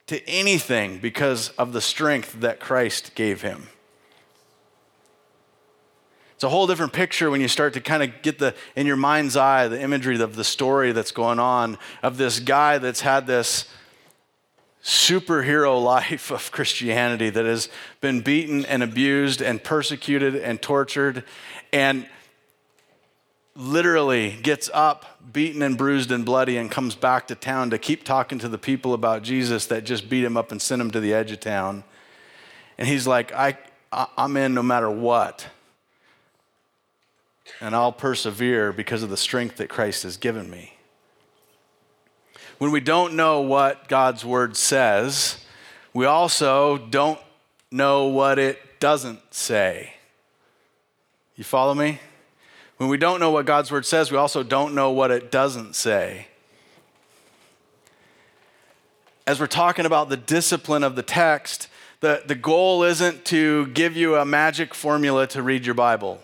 to 0.08 0.28
anything 0.28 1.00
because 1.00 1.50
of 1.50 1.74
the 1.74 1.82
strength 1.82 2.40
that 2.42 2.60
Christ 2.60 3.16
gave 3.16 3.42
him. 3.42 3.68
It's 6.36 6.44
a 6.44 6.50
whole 6.50 6.68
different 6.68 6.92
picture 6.92 7.32
when 7.32 7.40
you 7.40 7.48
start 7.48 7.74
to 7.74 7.82
kind 7.82 8.04
of 8.04 8.22
get 8.22 8.40
the 8.40 8.54
in 8.76 8.86
your 8.86 8.98
mind's 8.98 9.38
eye 9.38 9.70
the 9.70 9.82
imagery 9.82 10.20
of 10.20 10.36
the 10.36 10.44
story 10.44 10.92
that's 10.92 11.12
going 11.12 11.40
on 11.40 11.78
of 12.04 12.18
this 12.18 12.42
guy 12.42 12.78
that's 12.78 13.02
had 13.02 13.26
this 13.26 13.70
superhero 14.86 15.84
life 15.84 16.32
of 16.32 16.52
Christianity 16.52 17.30
that 17.32 17.46
has 17.46 17.68
been 18.00 18.22
beaten 18.22 18.66
and 18.66 18.84
abused 18.84 19.42
and 19.42 19.62
persecuted 19.62 20.36
and 20.36 20.62
tortured 20.62 21.24
and 21.74 22.08
literally 23.56 24.38
gets 24.42 24.70
up, 24.74 25.18
beaten 25.34 25.62
and 25.62 25.78
bruised 25.78 26.12
and 26.12 26.26
bloody, 26.26 26.58
and 26.58 26.70
comes 26.70 26.94
back 26.94 27.28
to 27.28 27.36
town 27.36 27.70
to 27.70 27.78
keep 27.78 28.04
talking 28.04 28.38
to 28.38 28.50
the 28.50 28.58
people 28.58 28.94
about 28.94 29.24
Jesus 29.24 29.66
that 29.68 29.86
just 29.86 30.10
beat 30.10 30.24
him 30.24 30.38
up 30.38 30.52
and 30.52 30.62
sent 30.62 30.82
him 30.82 30.92
to 30.92 31.00
the 31.00 31.14
edge 31.14 31.32
of 31.32 31.40
town. 31.40 31.84
And 32.78 32.88
he's 32.88 33.08
like, 33.08 33.32
I, 33.34 33.58
I'm 33.92 34.36
in 34.38 34.54
no 34.54 34.62
matter 34.62 34.90
what. 34.90 35.48
And 37.62 37.74
I'll 37.74 37.94
persevere 37.94 38.74
because 38.74 39.04
of 39.04 39.10
the 39.10 39.18
strength 39.18 39.58
that 39.58 39.70
Christ 39.70 40.04
has 40.04 40.18
given 40.18 40.50
me 40.50 40.75
when 42.58 42.72
we 42.72 42.80
don't 42.80 43.16
know 43.16 43.42
what 43.42 43.88
God's 43.88 44.24
word 44.24 44.56
says, 44.56 45.44
we 45.94 46.06
also 46.06 46.78
don't 46.78 47.20
know 47.72 48.06
what 48.06 48.40
it 48.40 48.80
doesn't 48.80 49.34
say. 49.34 49.94
You 51.36 51.44
follow 51.44 51.74
me? 51.74 52.00
When 52.78 52.90
we 52.90 52.98
don't 52.98 53.20
know 53.20 53.32
what 53.32 53.46
God's 53.46 53.72
word 53.72 53.86
says, 53.86 54.12
we 54.12 54.18
also 54.18 54.44
don't 54.44 54.74
know 54.74 54.92
what 54.92 55.12
it 55.12 55.32
doesn't 55.32 55.76
say. 55.76 56.28
As 59.28 59.40
we're 59.40 59.48
talking 59.48 59.86
about 59.86 60.10
the 60.10 60.18
discipline 60.18 60.84
of 60.84 60.96
the 60.96 61.02
text, 61.02 61.68
the, 62.00 62.24
the 62.26 62.36
goal 62.36 62.84
isn't 62.84 63.26
to 63.26 63.68
give 63.68 63.98
you 63.98 64.16
a 64.16 64.26
magic 64.26 64.74
formula 64.74 65.26
to 65.28 65.42
read 65.42 65.66
your 65.66 65.76
Bible. 65.76 66.22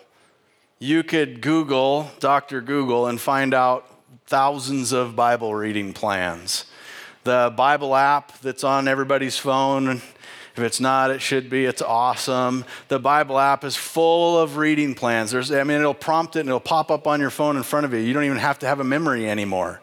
You 0.78 1.02
could 1.02 1.40
Google, 1.40 2.10
Dr. 2.20 2.60
Google, 2.60 3.06
and 3.06 3.20
find 3.20 3.54
out 3.54 3.86
thousands 4.26 4.92
of 4.92 5.16
Bible 5.16 5.54
reading 5.54 5.92
plans. 5.92 6.64
The 7.24 7.52
Bible 7.56 7.94
app 7.94 8.38
that's 8.40 8.64
on 8.64 8.88
everybody's 8.88 9.36
phone, 9.36 10.02
if 10.54 10.58
it's 10.58 10.80
not, 10.80 11.10
it 11.10 11.22
should 11.22 11.48
be. 11.48 11.64
It's 11.64 11.80
awesome. 11.80 12.64
The 12.88 12.98
Bible 12.98 13.38
app 13.38 13.64
is 13.64 13.76
full 13.76 14.38
of 14.38 14.56
reading 14.56 14.94
plans. 14.94 15.30
There's, 15.30 15.50
I 15.50 15.64
mean, 15.64 15.78
it'll 15.78 15.94
prompt 15.94 16.36
it 16.36 16.40
and 16.40 16.48
it'll 16.48 16.60
pop 16.60 16.90
up 16.90 17.06
on 17.06 17.20
your 17.20 17.30
phone 17.30 17.56
in 17.56 17.62
front 17.62 17.86
of 17.86 17.92
you. 17.92 18.00
You 18.00 18.12
don't 18.12 18.24
even 18.24 18.38
have 18.38 18.58
to 18.58 18.66
have 18.66 18.80
a 18.80 18.84
memory 18.84 19.30
anymore, 19.30 19.80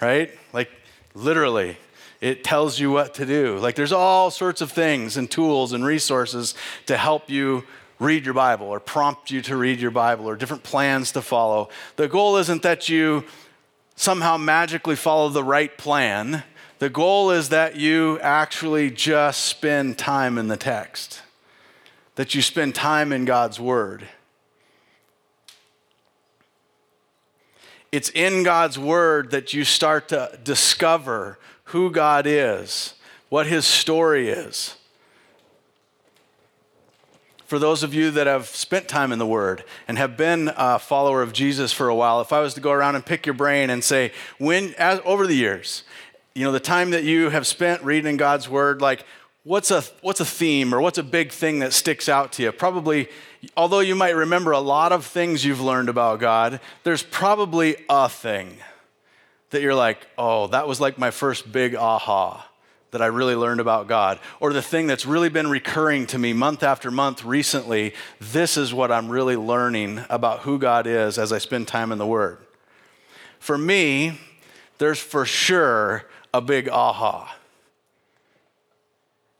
right? 0.00 0.30
Like, 0.52 0.70
literally, 1.14 1.76
it 2.20 2.44
tells 2.44 2.78
you 2.78 2.90
what 2.90 3.14
to 3.14 3.26
do. 3.26 3.58
Like, 3.58 3.74
there's 3.74 3.92
all 3.92 4.30
sorts 4.30 4.60
of 4.60 4.72
things 4.72 5.16
and 5.16 5.30
tools 5.30 5.72
and 5.72 5.84
resources 5.84 6.54
to 6.86 6.96
help 6.96 7.28
you 7.28 7.64
read 7.98 8.24
your 8.24 8.34
Bible 8.34 8.66
or 8.66 8.80
prompt 8.80 9.30
you 9.30 9.42
to 9.42 9.56
read 9.56 9.80
your 9.80 9.90
Bible 9.90 10.26
or 10.28 10.36
different 10.36 10.62
plans 10.62 11.12
to 11.12 11.22
follow. 11.22 11.68
The 11.96 12.08
goal 12.08 12.36
isn't 12.36 12.62
that 12.62 12.88
you 12.88 13.24
somehow 13.96 14.36
magically 14.36 14.94
follow 14.94 15.28
the 15.28 15.42
right 15.42 15.76
plan. 15.76 16.44
The 16.78 16.90
goal 16.90 17.30
is 17.30 17.48
that 17.48 17.76
you 17.76 18.20
actually 18.20 18.90
just 18.90 19.44
spend 19.44 19.98
time 19.98 20.38
in 20.38 20.48
the 20.48 20.56
text, 20.56 21.22
that 22.14 22.34
you 22.34 22.42
spend 22.42 22.74
time 22.74 23.12
in 23.12 23.24
God's 23.24 23.58
Word. 23.58 24.06
It's 27.90 28.10
in 28.10 28.42
God's 28.42 28.78
Word 28.78 29.30
that 29.30 29.54
you 29.54 29.64
start 29.64 30.08
to 30.10 30.38
discover 30.44 31.38
who 31.64 31.90
God 31.90 32.26
is, 32.26 32.94
what 33.30 33.46
His 33.46 33.64
story 33.64 34.28
is 34.28 34.76
for 37.46 37.60
those 37.60 37.84
of 37.84 37.94
you 37.94 38.10
that 38.10 38.26
have 38.26 38.46
spent 38.46 38.88
time 38.88 39.12
in 39.12 39.20
the 39.20 39.26
Word 39.26 39.64
and 39.86 39.96
have 39.98 40.16
been 40.16 40.50
a 40.56 40.78
follower 40.80 41.22
of 41.22 41.32
Jesus 41.32 41.72
for 41.72 41.88
a 41.88 41.94
while, 41.94 42.20
if 42.20 42.32
I 42.32 42.40
was 42.40 42.54
to 42.54 42.60
go 42.60 42.72
around 42.72 42.96
and 42.96 43.06
pick 43.06 43.24
your 43.24 43.34
brain 43.34 43.70
and 43.70 43.82
say, 43.82 44.12
when, 44.38 44.74
as, 44.74 45.00
over 45.04 45.26
the 45.28 45.36
years, 45.36 45.84
you 46.34 46.44
know, 46.44 46.50
the 46.50 46.60
time 46.60 46.90
that 46.90 47.04
you 47.04 47.30
have 47.30 47.46
spent 47.46 47.82
reading 47.82 48.16
God's 48.16 48.48
Word, 48.48 48.82
like, 48.82 49.04
what's 49.44 49.70
a, 49.70 49.84
what's 50.00 50.18
a 50.18 50.24
theme 50.24 50.74
or 50.74 50.80
what's 50.80 50.98
a 50.98 51.04
big 51.04 51.30
thing 51.30 51.60
that 51.60 51.72
sticks 51.72 52.08
out 52.08 52.32
to 52.32 52.42
you? 52.42 52.50
Probably, 52.50 53.08
although 53.56 53.80
you 53.80 53.94
might 53.94 54.16
remember 54.16 54.50
a 54.50 54.58
lot 54.58 54.90
of 54.90 55.06
things 55.06 55.44
you've 55.44 55.60
learned 55.60 55.88
about 55.88 56.18
God, 56.18 56.58
there's 56.82 57.04
probably 57.04 57.76
a 57.88 58.08
thing 58.08 58.56
that 59.50 59.62
you're 59.62 59.74
like, 59.74 60.04
oh, 60.18 60.48
that 60.48 60.66
was 60.66 60.80
like 60.80 60.98
my 60.98 61.12
first 61.12 61.52
big 61.52 61.76
aha 61.76 62.48
that 62.92 63.02
I 63.02 63.06
really 63.06 63.34
learned 63.34 63.60
about 63.60 63.88
God, 63.88 64.20
or 64.40 64.52
the 64.52 64.62
thing 64.62 64.86
that's 64.86 65.04
really 65.04 65.28
been 65.28 65.48
recurring 65.48 66.06
to 66.06 66.18
me 66.18 66.32
month 66.32 66.62
after 66.62 66.90
month 66.90 67.24
recently, 67.24 67.92
this 68.20 68.56
is 68.56 68.72
what 68.72 68.92
I'm 68.92 69.08
really 69.08 69.36
learning 69.36 70.04
about 70.08 70.40
who 70.40 70.58
God 70.58 70.86
is 70.86 71.18
as 71.18 71.32
I 71.32 71.38
spend 71.38 71.68
time 71.68 71.92
in 71.92 71.98
the 71.98 72.06
Word. 72.06 72.38
For 73.38 73.58
me, 73.58 74.20
there's 74.78 75.00
for 75.00 75.24
sure 75.24 76.04
a 76.32 76.40
big 76.40 76.68
aha. 76.68 77.36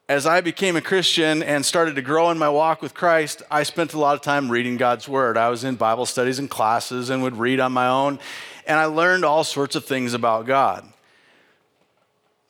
As 0.08 0.26
I 0.26 0.40
became 0.40 0.76
a 0.76 0.80
Christian 0.80 1.42
and 1.42 1.66
started 1.66 1.96
to 1.96 2.02
grow 2.02 2.30
in 2.30 2.38
my 2.38 2.48
walk 2.48 2.80
with 2.80 2.94
Christ, 2.94 3.42
I 3.50 3.64
spent 3.64 3.92
a 3.92 3.98
lot 3.98 4.14
of 4.14 4.22
time 4.22 4.50
reading 4.50 4.76
God's 4.76 5.08
Word. 5.08 5.36
I 5.36 5.48
was 5.48 5.64
in 5.64 5.76
Bible 5.76 6.06
studies 6.06 6.38
and 6.38 6.48
classes 6.48 7.10
and 7.10 7.22
would 7.22 7.36
read 7.36 7.58
on 7.58 7.72
my 7.72 7.88
own, 7.88 8.18
and 8.66 8.78
I 8.78 8.84
learned 8.84 9.24
all 9.24 9.44
sorts 9.44 9.74
of 9.76 9.84
things 9.84 10.14
about 10.14 10.46
God. 10.46 10.88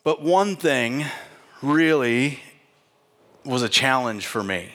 But 0.07 0.21
one 0.21 0.55
thing 0.55 1.03
really 1.61 2.39
was 3.43 3.61
a 3.61 3.67
challenge 3.67 4.25
for 4.25 4.41
me. 4.41 4.69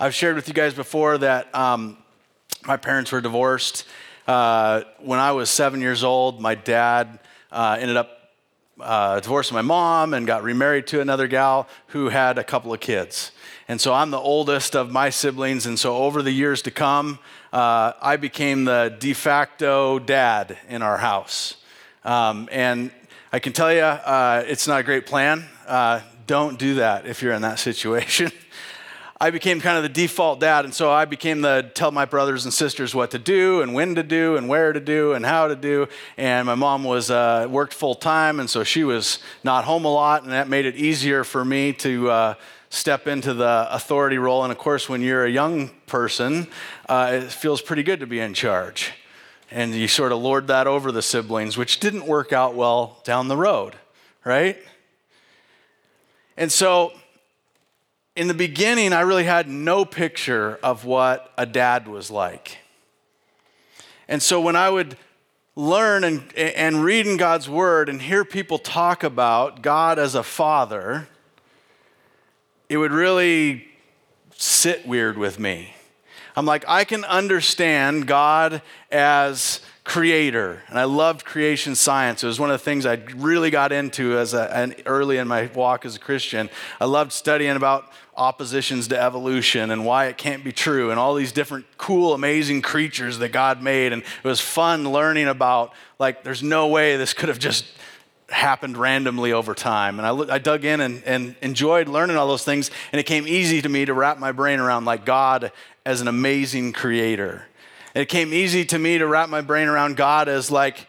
I've 0.00 0.16
shared 0.16 0.34
with 0.34 0.48
you 0.48 0.52
guys 0.52 0.74
before 0.74 1.16
that 1.18 1.54
um, 1.54 1.96
my 2.66 2.76
parents 2.76 3.12
were 3.12 3.20
divorced. 3.20 3.84
Uh, 4.26 4.82
when 4.98 5.20
I 5.20 5.30
was 5.30 5.48
seven 5.48 5.80
years 5.80 6.02
old, 6.02 6.40
my 6.40 6.56
dad 6.56 7.20
uh, 7.52 7.76
ended 7.78 7.96
up 7.96 8.32
uh, 8.80 9.20
my 9.52 9.62
mom 9.62 10.12
and 10.12 10.26
got 10.26 10.42
remarried 10.42 10.88
to 10.88 11.00
another 11.00 11.28
gal 11.28 11.68
who 11.86 12.08
had 12.08 12.36
a 12.36 12.42
couple 12.42 12.74
of 12.74 12.80
kids. 12.80 13.30
And 13.68 13.80
so 13.80 13.94
I'm 13.94 14.10
the 14.10 14.18
oldest 14.18 14.74
of 14.74 14.90
my 14.90 15.10
siblings. 15.10 15.66
And 15.66 15.78
so 15.78 15.98
over 15.98 16.20
the 16.20 16.32
years 16.32 16.62
to 16.62 16.72
come, 16.72 17.20
uh, 17.52 17.92
I 18.02 18.16
became 18.16 18.64
the 18.64 18.96
de 18.98 19.12
facto 19.12 20.00
dad 20.00 20.58
in 20.68 20.82
our 20.82 20.98
house. 20.98 21.58
Um, 22.04 22.48
and 22.50 22.90
I 23.34 23.38
can 23.38 23.54
tell 23.54 23.72
you, 23.72 23.80
uh, 23.80 24.44
it's 24.46 24.68
not 24.68 24.80
a 24.80 24.82
great 24.82 25.06
plan. 25.06 25.46
Uh, 25.66 26.00
don't 26.26 26.58
do 26.58 26.74
that 26.74 27.06
if 27.06 27.22
you're 27.22 27.32
in 27.32 27.40
that 27.40 27.58
situation. 27.58 28.30
I 29.22 29.30
became 29.30 29.58
kind 29.58 29.78
of 29.78 29.84
the 29.84 29.88
default 29.88 30.38
dad, 30.38 30.66
and 30.66 30.74
so 30.74 30.92
I 30.92 31.06
became 31.06 31.40
the 31.40 31.70
tell 31.74 31.92
my 31.92 32.04
brothers 32.04 32.44
and 32.44 32.52
sisters 32.52 32.94
what 32.94 33.10
to 33.12 33.18
do 33.18 33.62
and 33.62 33.72
when 33.72 33.94
to 33.94 34.02
do 34.02 34.36
and 34.36 34.50
where 34.50 34.74
to 34.74 34.80
do 34.80 35.14
and 35.14 35.24
how 35.24 35.48
to 35.48 35.56
do. 35.56 35.88
And 36.18 36.44
my 36.44 36.56
mom 36.56 36.84
was 36.84 37.10
uh, 37.10 37.46
worked 37.48 37.72
full 37.72 37.94
time, 37.94 38.38
and 38.38 38.50
so 38.50 38.64
she 38.64 38.84
was 38.84 39.18
not 39.42 39.64
home 39.64 39.86
a 39.86 39.92
lot, 39.92 40.24
and 40.24 40.32
that 40.32 40.50
made 40.50 40.66
it 40.66 40.76
easier 40.76 41.24
for 41.24 41.42
me 41.42 41.72
to 41.74 42.10
uh, 42.10 42.34
step 42.68 43.06
into 43.06 43.32
the 43.32 43.66
authority 43.70 44.18
role. 44.18 44.42
And 44.42 44.52
of 44.52 44.58
course, 44.58 44.90
when 44.90 45.00
you're 45.00 45.24
a 45.24 45.30
young 45.30 45.70
person, 45.86 46.48
uh, 46.86 47.12
it 47.14 47.32
feels 47.32 47.62
pretty 47.62 47.82
good 47.82 48.00
to 48.00 48.06
be 48.06 48.20
in 48.20 48.34
charge, 48.34 48.92
and 49.52 49.74
you 49.74 49.86
sort 49.86 50.12
of 50.12 50.18
lord 50.20 50.46
that 50.46 50.66
over 50.66 50.90
the 50.90 51.02
siblings, 51.02 51.56
which 51.56 51.78
didn't 51.78 52.06
work 52.06 52.32
out 52.32 52.54
well 52.54 53.00
down 53.04 53.28
the 53.28 53.36
road, 53.36 53.76
right? 54.24 54.56
And 56.36 56.50
so 56.50 56.92
in 58.16 58.28
the 58.28 58.34
beginning, 58.34 58.92
I 58.92 59.00
really 59.02 59.24
had 59.24 59.48
no 59.48 59.84
picture 59.84 60.58
of 60.62 60.84
what 60.84 61.32
a 61.36 61.46
dad 61.46 61.86
was 61.86 62.10
like. 62.10 62.58
And 64.08 64.22
so 64.22 64.40
when 64.40 64.56
I 64.56 64.70
would 64.70 64.96
learn 65.54 66.04
and, 66.04 66.34
and 66.34 66.82
read 66.82 67.06
in 67.06 67.16
God's 67.16 67.48
word 67.48 67.88
and 67.88 68.00
hear 68.00 68.24
people 68.24 68.58
talk 68.58 69.02
about 69.02 69.62
God 69.62 69.98
as 69.98 70.14
a 70.14 70.22
father, 70.22 71.08
it 72.68 72.78
would 72.78 72.92
really 72.92 73.68
sit 74.34 74.86
weird 74.86 75.18
with 75.18 75.38
me. 75.38 75.74
I'm 76.36 76.46
like, 76.46 76.64
I 76.66 76.84
can 76.84 77.04
understand 77.04 78.06
God 78.06 78.62
as 78.90 79.60
creator. 79.84 80.62
And 80.68 80.78
I 80.78 80.84
loved 80.84 81.24
creation 81.24 81.74
science. 81.74 82.22
It 82.22 82.26
was 82.26 82.38
one 82.38 82.50
of 82.50 82.54
the 82.54 82.64
things 82.64 82.86
I 82.86 82.94
really 83.16 83.50
got 83.50 83.72
into 83.72 84.16
as 84.16 84.32
a, 84.32 84.54
an 84.56 84.74
early 84.86 85.18
in 85.18 85.26
my 85.26 85.50
walk 85.54 85.84
as 85.84 85.96
a 85.96 85.98
Christian. 85.98 86.48
I 86.80 86.84
loved 86.84 87.12
studying 87.12 87.56
about 87.56 87.92
oppositions 88.16 88.88
to 88.88 89.00
evolution 89.00 89.70
and 89.70 89.86
why 89.86 90.06
it 90.06 90.18
can't 90.18 90.44
be 90.44 90.52
true 90.52 90.90
and 90.90 91.00
all 91.00 91.14
these 91.14 91.32
different 91.32 91.64
cool 91.78 92.12
amazing 92.12 92.60
creatures 92.60 93.18
that 93.18 93.30
god 93.30 93.62
made 93.62 93.90
and 93.90 94.02
it 94.02 94.28
was 94.28 94.38
fun 94.38 94.84
learning 94.92 95.26
about 95.26 95.72
like 95.98 96.22
there's 96.22 96.42
no 96.42 96.66
way 96.66 96.98
this 96.98 97.14
could 97.14 97.30
have 97.30 97.38
just 97.38 97.64
happened 98.28 98.76
randomly 98.76 99.32
over 99.32 99.54
time 99.54 99.98
and 99.98 100.06
i, 100.06 100.34
I 100.34 100.38
dug 100.38 100.66
in 100.66 100.82
and, 100.82 101.02
and 101.04 101.36
enjoyed 101.40 101.88
learning 101.88 102.18
all 102.18 102.28
those 102.28 102.44
things 102.44 102.70
and 102.92 103.00
it 103.00 103.04
came 103.04 103.26
easy 103.26 103.62
to 103.62 103.68
me 103.68 103.86
to 103.86 103.94
wrap 103.94 104.18
my 104.18 104.30
brain 104.32 104.60
around 104.60 104.84
like 104.84 105.06
god 105.06 105.50
as 105.84 106.00
an 106.00 106.08
amazing 106.08 106.72
creator 106.72 107.46
it 107.94 108.08
came 108.08 108.32
easy 108.32 108.64
to 108.64 108.78
me 108.78 108.98
to 108.98 109.06
wrap 109.06 109.28
my 109.28 109.40
brain 109.40 109.68
around 109.68 109.96
god 109.96 110.28
as 110.28 110.50
like 110.50 110.86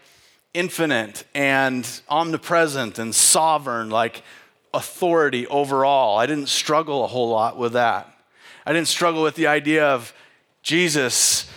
infinite 0.53 1.25
and 1.33 2.01
omnipresent 2.09 2.99
and 2.99 3.13
sovereign 3.13 3.89
like 3.89 4.23
authority 4.73 5.45
overall. 5.47 6.17
I 6.17 6.25
didn't 6.25 6.49
struggle 6.49 7.03
a 7.03 7.07
whole 7.07 7.29
lot 7.29 7.57
with 7.57 7.73
that. 7.73 8.09
I 8.65 8.73
didn't 8.73 8.87
struggle 8.87 9.23
with 9.23 9.35
the 9.35 9.47
idea 9.47 9.85
of 9.85 10.13
Jesus 10.61 11.49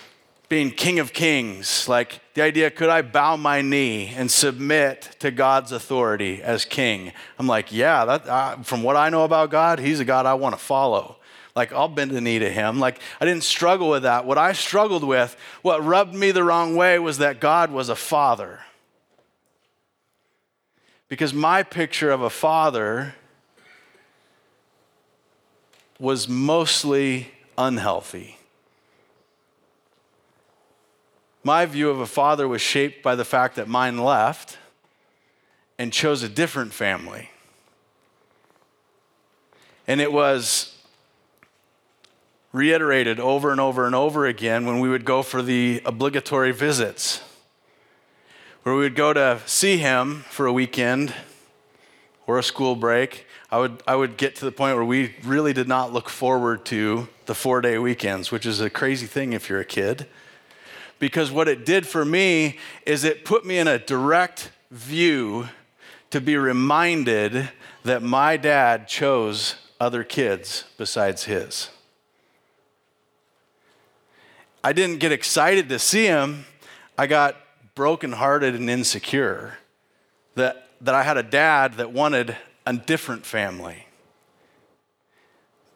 being 0.48 0.70
King 0.70 0.98
of 0.98 1.12
Kings. 1.12 1.88
Like 1.88 2.20
the 2.34 2.42
idea, 2.42 2.70
could 2.70 2.88
I 2.88 3.02
bow 3.02 3.36
my 3.36 3.62
knee 3.62 4.12
and 4.16 4.30
submit 4.30 5.16
to 5.20 5.30
God's 5.30 5.72
authority 5.72 6.42
as 6.42 6.64
King? 6.64 7.12
I'm 7.38 7.46
like, 7.46 7.72
yeah, 7.72 8.04
that, 8.04 8.28
uh, 8.28 8.56
from 8.62 8.82
what 8.82 8.96
I 8.96 9.08
know 9.08 9.24
about 9.24 9.50
God, 9.50 9.78
He's 9.78 10.00
a 10.00 10.04
God 10.04 10.26
I 10.26 10.34
want 10.34 10.54
to 10.54 10.62
follow. 10.62 11.16
Like, 11.56 11.72
I'll 11.72 11.88
bend 11.88 12.10
the 12.10 12.20
knee 12.20 12.38
to 12.38 12.50
Him. 12.50 12.78
Like, 12.78 13.00
I 13.18 13.24
didn't 13.24 13.42
struggle 13.42 13.88
with 13.88 14.02
that. 14.02 14.26
What 14.26 14.36
I 14.36 14.52
struggled 14.52 15.02
with, 15.02 15.34
what 15.62 15.82
rubbed 15.82 16.14
me 16.14 16.30
the 16.30 16.44
wrong 16.44 16.76
way, 16.76 16.98
was 16.98 17.16
that 17.16 17.40
God 17.40 17.72
was 17.72 17.88
a 17.88 17.96
father. 17.96 18.60
Because 21.08 21.32
my 21.32 21.62
picture 21.62 22.10
of 22.10 22.20
a 22.20 22.28
father 22.28 23.14
was 25.98 26.28
mostly 26.28 27.30
unhealthy. 27.56 28.38
My 31.42 31.64
view 31.64 31.88
of 31.88 32.00
a 32.00 32.06
father 32.06 32.46
was 32.46 32.60
shaped 32.60 33.02
by 33.02 33.14
the 33.14 33.24
fact 33.24 33.56
that 33.56 33.66
mine 33.66 33.96
left 33.96 34.58
and 35.78 35.90
chose 35.90 36.22
a 36.22 36.28
different 36.28 36.74
family. 36.74 37.30
And 39.86 40.02
it 40.02 40.12
was 40.12 40.75
reiterated 42.56 43.20
over 43.20 43.50
and 43.50 43.60
over 43.60 43.84
and 43.84 43.94
over 43.94 44.24
again 44.24 44.64
when 44.64 44.80
we 44.80 44.88
would 44.88 45.04
go 45.04 45.22
for 45.22 45.42
the 45.42 45.82
obligatory 45.84 46.52
visits 46.52 47.20
where 48.62 48.74
we 48.74 48.80
would 48.80 48.94
go 48.94 49.12
to 49.12 49.38
see 49.44 49.76
him 49.76 50.24
for 50.30 50.46
a 50.46 50.52
weekend 50.52 51.14
or 52.26 52.38
a 52.38 52.42
school 52.42 52.74
break, 52.74 53.26
I 53.50 53.58
would, 53.58 53.82
I 53.86 53.94
would 53.94 54.16
get 54.16 54.36
to 54.36 54.46
the 54.46 54.52
point 54.52 54.74
where 54.74 54.86
we 54.86 55.14
really 55.22 55.52
did 55.52 55.68
not 55.68 55.92
look 55.92 56.08
forward 56.08 56.64
to 56.66 57.08
the 57.26 57.34
four 57.34 57.60
day 57.60 57.76
weekends, 57.76 58.32
which 58.32 58.46
is 58.46 58.58
a 58.62 58.70
crazy 58.70 59.06
thing 59.06 59.34
if 59.34 59.50
you're 59.50 59.60
a 59.60 59.64
kid. 59.64 60.06
Because 60.98 61.30
what 61.30 61.48
it 61.48 61.66
did 61.66 61.86
for 61.86 62.06
me 62.06 62.58
is 62.86 63.04
it 63.04 63.26
put 63.26 63.44
me 63.44 63.58
in 63.58 63.68
a 63.68 63.78
direct 63.78 64.50
view 64.70 65.50
to 66.08 66.22
be 66.22 66.38
reminded 66.38 67.50
that 67.84 68.02
my 68.02 68.38
dad 68.38 68.88
chose 68.88 69.56
other 69.78 70.02
kids 70.02 70.64
besides 70.78 71.24
his. 71.24 71.68
I 74.66 74.72
didn't 74.72 74.98
get 74.98 75.12
excited 75.12 75.68
to 75.68 75.78
see 75.78 76.06
him. 76.06 76.44
I 76.98 77.06
got 77.06 77.36
brokenhearted 77.76 78.56
and 78.56 78.68
insecure 78.68 79.58
that, 80.34 80.70
that 80.80 80.92
I 80.92 81.04
had 81.04 81.16
a 81.16 81.22
dad 81.22 81.74
that 81.74 81.92
wanted 81.92 82.36
a 82.66 82.72
different 82.72 83.24
family. 83.24 83.86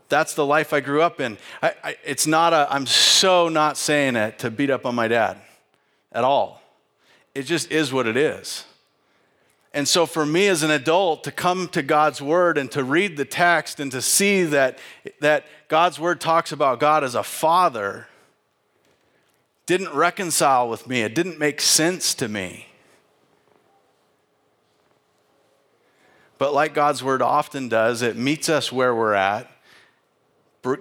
That's 0.08 0.34
the 0.34 0.44
life 0.44 0.72
I 0.72 0.80
grew 0.80 1.02
up 1.02 1.20
in. 1.20 1.38
I, 1.62 1.74
I, 1.84 1.96
it's 2.04 2.26
not 2.26 2.52
a, 2.52 2.66
I'm 2.68 2.84
so 2.84 3.48
not 3.48 3.76
saying 3.76 4.16
it 4.16 4.40
to 4.40 4.50
beat 4.50 4.70
up 4.70 4.84
on 4.84 4.96
my 4.96 5.06
dad 5.06 5.36
at 6.10 6.24
all. 6.24 6.60
It 7.32 7.42
just 7.42 7.70
is 7.70 7.92
what 7.92 8.08
it 8.08 8.16
is. 8.16 8.64
And 9.72 9.86
so, 9.86 10.04
for 10.04 10.26
me 10.26 10.48
as 10.48 10.64
an 10.64 10.72
adult 10.72 11.22
to 11.22 11.30
come 11.30 11.68
to 11.68 11.82
God's 11.82 12.20
word 12.20 12.58
and 12.58 12.68
to 12.72 12.82
read 12.82 13.16
the 13.16 13.24
text 13.24 13.78
and 13.78 13.92
to 13.92 14.02
see 14.02 14.42
that, 14.46 14.80
that 15.20 15.44
God's 15.68 16.00
word 16.00 16.20
talks 16.20 16.50
about 16.50 16.80
God 16.80 17.04
as 17.04 17.14
a 17.14 17.22
father 17.22 18.08
didn't 19.70 19.94
reconcile 19.94 20.68
with 20.68 20.88
me, 20.88 21.02
it 21.02 21.14
didn't 21.14 21.38
make 21.38 21.60
sense 21.60 22.12
to 22.12 22.26
me. 22.26 22.66
But 26.38 26.52
like 26.52 26.74
God's 26.74 27.04
word 27.04 27.22
often 27.22 27.68
does, 27.68 28.02
it 28.02 28.16
meets 28.16 28.48
us 28.48 28.72
where 28.72 28.92
we're 28.92 29.14
at, 29.14 29.48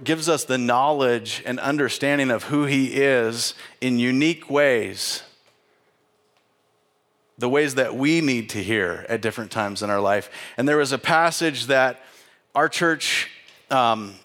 gives 0.04 0.28
us 0.28 0.44
the 0.44 0.58
knowledge 0.58 1.44
and 1.46 1.60
understanding 1.60 2.32
of 2.32 2.46
who 2.46 2.66
He 2.66 2.96
is 2.96 3.54
in 3.80 4.00
unique 4.00 4.50
ways, 4.50 5.22
the 7.38 7.48
ways 7.48 7.76
that 7.76 7.96
we 7.96 8.22
need 8.22 8.50
to 8.50 8.64
hear 8.64 9.06
at 9.08 9.22
different 9.22 9.52
times 9.52 9.84
in 9.84 9.92
our 9.92 10.02
life. 10.02 10.32
And 10.58 10.68
there 10.68 10.78
was 10.78 10.92
a 10.92 10.98
passage 10.98 11.68
that 11.68 12.02
our 12.56 12.68
church 12.68 13.30
um, 13.70 14.16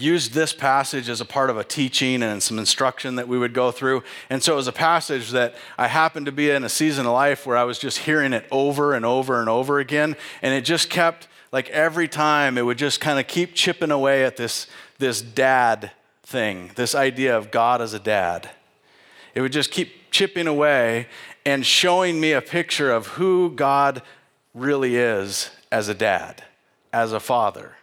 used 0.00 0.32
this 0.32 0.52
passage 0.52 1.08
as 1.08 1.20
a 1.20 1.24
part 1.24 1.50
of 1.50 1.56
a 1.56 1.64
teaching 1.64 2.22
and 2.22 2.42
some 2.42 2.58
instruction 2.58 3.16
that 3.16 3.28
we 3.28 3.38
would 3.38 3.54
go 3.54 3.70
through. 3.70 4.02
And 4.28 4.42
so 4.42 4.54
it 4.54 4.56
was 4.56 4.66
a 4.66 4.72
passage 4.72 5.30
that 5.30 5.54
I 5.78 5.88
happened 5.88 6.26
to 6.26 6.32
be 6.32 6.50
in 6.50 6.64
a 6.64 6.68
season 6.68 7.06
of 7.06 7.12
life 7.12 7.46
where 7.46 7.56
I 7.56 7.64
was 7.64 7.78
just 7.78 7.98
hearing 7.98 8.32
it 8.32 8.46
over 8.50 8.94
and 8.94 9.04
over 9.04 9.40
and 9.40 9.48
over 9.48 9.78
again. 9.78 10.16
And 10.42 10.54
it 10.54 10.62
just 10.62 10.90
kept, 10.90 11.28
like 11.52 11.68
every 11.70 12.08
time, 12.08 12.58
it 12.58 12.62
would 12.62 12.78
just 12.78 13.00
kind 13.00 13.18
of 13.18 13.26
keep 13.26 13.54
chipping 13.54 13.90
away 13.90 14.24
at 14.24 14.36
this, 14.36 14.66
this 14.98 15.20
dad 15.20 15.92
thing, 16.22 16.70
this 16.76 16.94
idea 16.94 17.36
of 17.36 17.50
God 17.50 17.82
as 17.82 17.94
a 17.94 17.98
dad. 17.98 18.50
It 19.34 19.40
would 19.40 19.52
just 19.52 19.70
keep 19.70 20.10
chipping 20.10 20.46
away 20.46 21.06
and 21.44 21.64
showing 21.64 22.20
me 22.20 22.32
a 22.32 22.42
picture 22.42 22.92
of 22.92 23.06
who 23.08 23.50
God 23.50 24.02
really 24.54 24.96
is 24.96 25.50
as 25.70 25.88
a 25.88 25.94
dad, 25.94 26.42
as 26.92 27.12
a 27.12 27.20
father. 27.20 27.76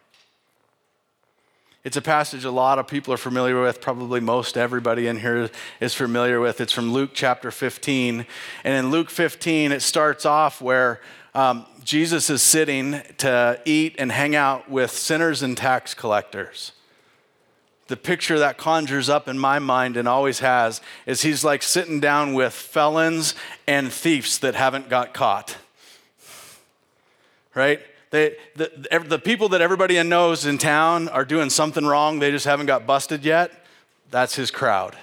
It's 1.88 1.96
a 1.96 2.02
passage 2.02 2.44
a 2.44 2.52
lot 2.52 2.80
of 2.80 2.88
people 2.88 3.14
are 3.14 3.18
familiar 3.18 3.62
with, 3.62 3.80
probably 3.80 4.20
most 4.20 4.58
everybody 4.58 5.08
in 5.08 5.16
here 5.16 5.50
is 5.80 5.94
familiar 5.94 6.42
with. 6.42 6.60
It's 6.60 6.74
from 6.74 6.92
Luke 6.92 7.12
chapter 7.14 7.50
15. 7.50 8.26
And 8.66 8.74
in 8.74 8.92
Luke 8.92 9.10
15, 9.10 9.72
it 9.72 9.82
starts 9.82 10.26
off 10.26 10.62
where 10.62 11.00
um, 11.34 11.66
Jesus 11.86 12.30
is 12.30 12.42
sitting 12.42 13.02
to 13.20 13.62
eat 13.64 13.96
and 13.98 14.12
hang 14.12 14.36
out 14.36 14.70
with 14.70 14.92
sinners 14.92 15.42
and 15.42 15.56
tax 15.56 15.94
collectors. 15.94 16.74
The 17.88 17.96
picture 17.96 18.38
that 18.38 18.58
conjures 18.58 19.08
up 19.08 19.30
in 19.30 19.40
my 19.40 19.58
mind 19.58 19.96
and 19.96 20.10
always 20.10 20.40
has 20.40 20.82
is 21.06 21.22
he's 21.22 21.46
like 21.46 21.64
sitting 21.64 22.02
down 22.02 22.34
with 22.34 22.52
felons 22.52 23.34
and 23.66 23.94
thieves 23.94 24.40
that 24.40 24.56
haven't 24.56 24.90
got 24.90 25.14
caught. 25.14 25.56
right? 27.56 27.80
They, 28.10 28.38
the, 28.56 28.72
the 29.06 29.20
people 29.20 29.50
that 29.50 29.62
everybody 29.62 30.02
knows 30.02 30.46
in 30.46 30.58
town 30.58 31.10
are 31.10 31.26
doing 31.26 31.50
something 31.50 31.86
wrong, 31.86 32.20
they 32.20 32.32
just 32.32 32.46
haven't 32.46 32.68
got 32.68 32.86
busted 32.86 33.26
yet. 33.26 33.52
That's 34.12 34.36
his 34.36 34.52
crowd. 34.52 34.96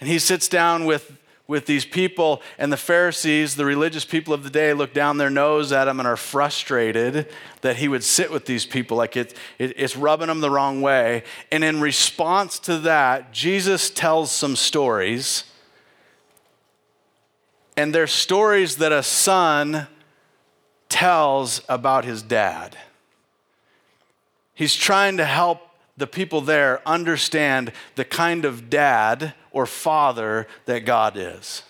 And 0.00 0.08
he 0.08 0.18
sits 0.18 0.48
down 0.48 0.84
with, 0.84 1.18
with 1.48 1.66
these 1.66 1.84
people, 1.84 2.40
and 2.56 2.72
the 2.72 2.76
Pharisees, 2.76 3.56
the 3.56 3.64
religious 3.64 4.04
people 4.04 4.32
of 4.32 4.44
the 4.44 4.50
day, 4.50 4.72
look 4.72 4.94
down 4.94 5.18
their 5.18 5.30
nose 5.30 5.72
at 5.72 5.88
him 5.88 5.98
and 5.98 6.06
are 6.06 6.16
frustrated 6.16 7.28
that 7.62 7.76
he 7.76 7.88
would 7.88 8.04
sit 8.04 8.30
with 8.30 8.46
these 8.46 8.64
people. 8.64 8.96
Like 8.96 9.16
it, 9.16 9.36
it, 9.58 9.74
it's 9.76 9.96
rubbing 9.96 10.28
them 10.28 10.40
the 10.40 10.50
wrong 10.50 10.80
way. 10.82 11.24
And 11.50 11.64
in 11.64 11.80
response 11.80 12.58
to 12.60 12.78
that, 12.78 13.32
Jesus 13.32 13.90
tells 13.90 14.30
some 14.30 14.54
stories. 14.54 15.44
And 17.76 17.92
they're 17.92 18.06
stories 18.06 18.76
that 18.76 18.92
a 18.92 19.02
son 19.02 19.88
tells 20.94 21.60
about 21.68 22.04
his 22.04 22.22
dad. 22.22 22.78
He's 24.54 24.76
trying 24.76 25.16
to 25.16 25.24
help 25.24 25.60
the 25.96 26.06
people 26.06 26.40
there 26.40 26.80
understand 26.86 27.72
the 27.96 28.04
kind 28.04 28.44
of 28.44 28.70
dad 28.70 29.34
or 29.50 29.66
father 29.66 30.46
that 30.66 30.86
God 30.86 31.16
is. 31.16 31.64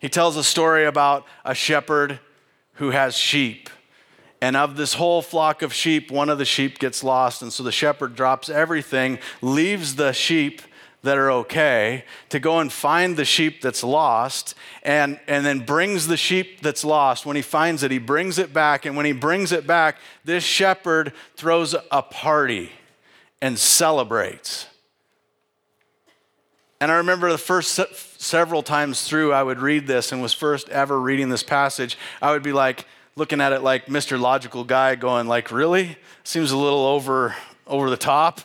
He 0.00 0.08
tells 0.08 0.36
a 0.36 0.42
story 0.42 0.84
about 0.84 1.24
a 1.44 1.54
shepherd 1.54 2.18
who 2.74 2.90
has 2.90 3.16
sheep. 3.16 3.70
And 4.40 4.56
of 4.56 4.76
this 4.76 4.94
whole 4.94 5.22
flock 5.22 5.62
of 5.62 5.72
sheep, 5.72 6.10
one 6.10 6.28
of 6.28 6.38
the 6.38 6.44
sheep 6.44 6.80
gets 6.80 7.04
lost. 7.04 7.40
And 7.40 7.52
so 7.52 7.62
the 7.62 7.70
shepherd 7.70 8.16
drops 8.16 8.48
everything, 8.48 9.20
leaves 9.40 9.94
the 9.94 10.10
sheep 10.10 10.60
that 11.02 11.16
are 11.16 11.30
okay 11.30 12.04
to 12.28 12.40
go 12.40 12.58
and 12.58 12.72
find 12.72 13.16
the 13.16 13.24
sheep 13.24 13.62
that's 13.62 13.84
lost 13.84 14.54
and, 14.82 15.20
and 15.28 15.46
then 15.46 15.60
brings 15.60 16.08
the 16.08 16.16
sheep 16.16 16.60
that's 16.60 16.84
lost. 16.84 17.24
When 17.24 17.36
he 17.36 17.42
finds 17.42 17.82
it, 17.82 17.90
he 17.90 17.98
brings 17.98 18.38
it 18.38 18.52
back. 18.52 18.84
And 18.84 18.96
when 18.96 19.06
he 19.06 19.12
brings 19.12 19.52
it 19.52 19.66
back, 19.66 19.98
this 20.24 20.42
shepherd 20.42 21.12
throws 21.36 21.74
a 21.90 22.02
party 22.02 22.72
and 23.40 23.58
celebrates. 23.58 24.66
And 26.80 26.90
I 26.90 26.96
remember 26.96 27.30
the 27.30 27.38
first 27.38 27.72
se- 27.72 27.86
several 28.18 28.62
times 28.62 29.02
through, 29.02 29.32
I 29.32 29.42
would 29.42 29.60
read 29.60 29.86
this 29.86 30.10
and 30.10 30.20
was 30.20 30.32
first 30.32 30.68
ever 30.68 31.00
reading 31.00 31.28
this 31.28 31.42
passage. 31.42 31.96
I 32.20 32.32
would 32.32 32.42
be 32.42 32.52
like, 32.52 32.86
looking 33.14 33.40
at 33.40 33.52
it 33.52 33.62
like 33.62 33.86
Mr. 33.86 34.18
Logical 34.18 34.62
Guy, 34.62 34.94
going 34.94 35.26
like, 35.26 35.50
really? 35.50 35.96
Seems 36.22 36.52
a 36.52 36.56
little 36.56 36.86
over, 36.86 37.34
over 37.66 37.90
the 37.90 37.96
top 37.96 38.42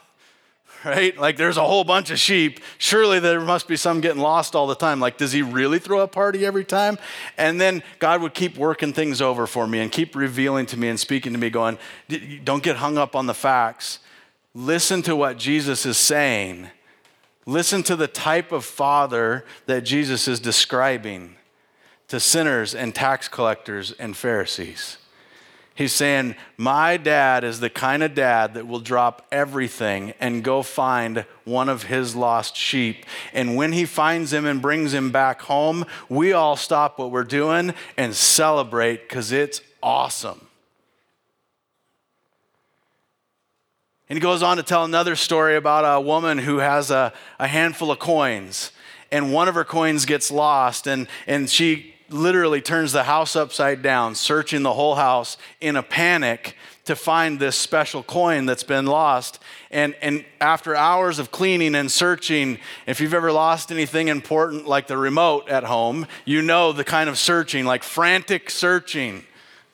right? 0.85 1.17
Like 1.17 1.37
there's 1.37 1.57
a 1.57 1.63
whole 1.63 1.83
bunch 1.83 2.09
of 2.09 2.19
sheep. 2.19 2.59
Surely 2.77 3.19
there 3.19 3.39
must 3.39 3.67
be 3.67 3.75
some 3.77 4.01
getting 4.01 4.21
lost 4.21 4.55
all 4.55 4.67
the 4.67 4.75
time. 4.75 4.99
Like, 4.99 5.17
does 5.17 5.31
he 5.31 5.41
really 5.41 5.79
throw 5.79 6.01
a 6.01 6.07
party 6.07 6.45
every 6.45 6.65
time? 6.65 6.97
And 7.37 7.59
then 7.59 7.83
God 7.99 8.21
would 8.21 8.33
keep 8.33 8.57
working 8.57 8.93
things 8.93 9.21
over 9.21 9.47
for 9.47 9.67
me 9.67 9.79
and 9.79 9.91
keep 9.91 10.15
revealing 10.15 10.65
to 10.67 10.77
me 10.77 10.89
and 10.89 10.99
speaking 10.99 11.33
to 11.33 11.39
me, 11.39 11.49
going, 11.49 11.77
don't 12.43 12.63
get 12.63 12.77
hung 12.77 12.97
up 12.97 13.15
on 13.15 13.27
the 13.27 13.33
facts. 13.33 13.99
Listen 14.53 15.01
to 15.03 15.15
what 15.15 15.37
Jesus 15.37 15.85
is 15.85 15.97
saying. 15.97 16.67
Listen 17.45 17.83
to 17.83 17.95
the 17.95 18.07
type 18.07 18.51
of 18.51 18.63
father 18.63 19.45
that 19.65 19.81
Jesus 19.81 20.27
is 20.27 20.39
describing 20.39 21.35
to 22.07 22.19
sinners 22.19 22.75
and 22.75 22.93
tax 22.93 23.27
collectors 23.27 23.91
and 23.93 24.15
Pharisees. 24.15 24.97
He's 25.75 25.93
saying, 25.93 26.35
My 26.55 26.97
dad 26.97 27.43
is 27.43 27.59
the 27.59 27.69
kind 27.69 28.03
of 28.03 28.13
dad 28.13 28.53
that 28.53 28.67
will 28.67 28.79
drop 28.79 29.25
everything 29.31 30.13
and 30.19 30.43
go 30.43 30.61
find 30.61 31.25
one 31.45 31.67
of 31.67 31.83
his 31.83 32.15
lost 32.15 32.55
sheep. 32.55 33.05
And 33.33 33.55
when 33.55 33.73
he 33.73 33.85
finds 33.85 34.31
him 34.31 34.45
and 34.45 34.61
brings 34.61 34.93
him 34.93 35.11
back 35.11 35.41
home, 35.41 35.85
we 36.09 36.31
all 36.31 36.55
stop 36.55 36.99
what 36.99 37.09
we're 37.09 37.23
doing 37.23 37.73
and 37.97 38.15
celebrate 38.15 39.09
because 39.09 39.31
it's 39.31 39.61
awesome. 39.81 40.47
And 44.09 44.17
he 44.17 44.21
goes 44.21 44.43
on 44.43 44.57
to 44.57 44.63
tell 44.63 44.83
another 44.83 45.15
story 45.15 45.55
about 45.55 45.81
a 45.81 45.99
woman 45.99 46.37
who 46.37 46.57
has 46.57 46.91
a, 46.91 47.13
a 47.39 47.47
handful 47.47 47.89
of 47.89 47.97
coins, 47.97 48.71
and 49.11 49.33
one 49.33 49.47
of 49.47 49.55
her 49.55 49.63
coins 49.63 50.05
gets 50.05 50.29
lost, 50.29 50.85
and, 50.85 51.07
and 51.25 51.49
she 51.49 51.92
literally 52.13 52.61
turns 52.61 52.91
the 52.91 53.03
house 53.03 53.35
upside 53.35 53.81
down, 53.81 54.15
searching 54.15 54.63
the 54.63 54.73
whole 54.73 54.95
house 54.95 55.37
in 55.59 55.75
a 55.75 55.83
panic 55.83 56.55
to 56.85 56.95
find 56.95 57.39
this 57.39 57.55
special 57.55 58.03
coin 58.03 58.45
that's 58.45 58.63
been 58.63 58.85
lost. 58.85 59.39
And, 59.71 59.95
and 60.01 60.25
after 60.41 60.75
hours 60.75 61.17
of 61.17 61.31
cleaning 61.31 61.75
and 61.75 61.91
searching, 61.91 62.59
if 62.85 62.99
you've 62.99 63.13
ever 63.13 63.31
lost 63.31 63.71
anything 63.71 64.09
important 64.09 64.67
like 64.67 64.87
the 64.87 64.97
remote 64.97 65.47
at 65.49 65.63
home, 65.63 66.07
you 66.25 66.41
know 66.41 66.73
the 66.73 66.83
kind 66.83 67.09
of 67.09 67.17
searching, 67.17 67.65
like 67.65 67.83
frantic 67.83 68.49
searching. 68.49 69.23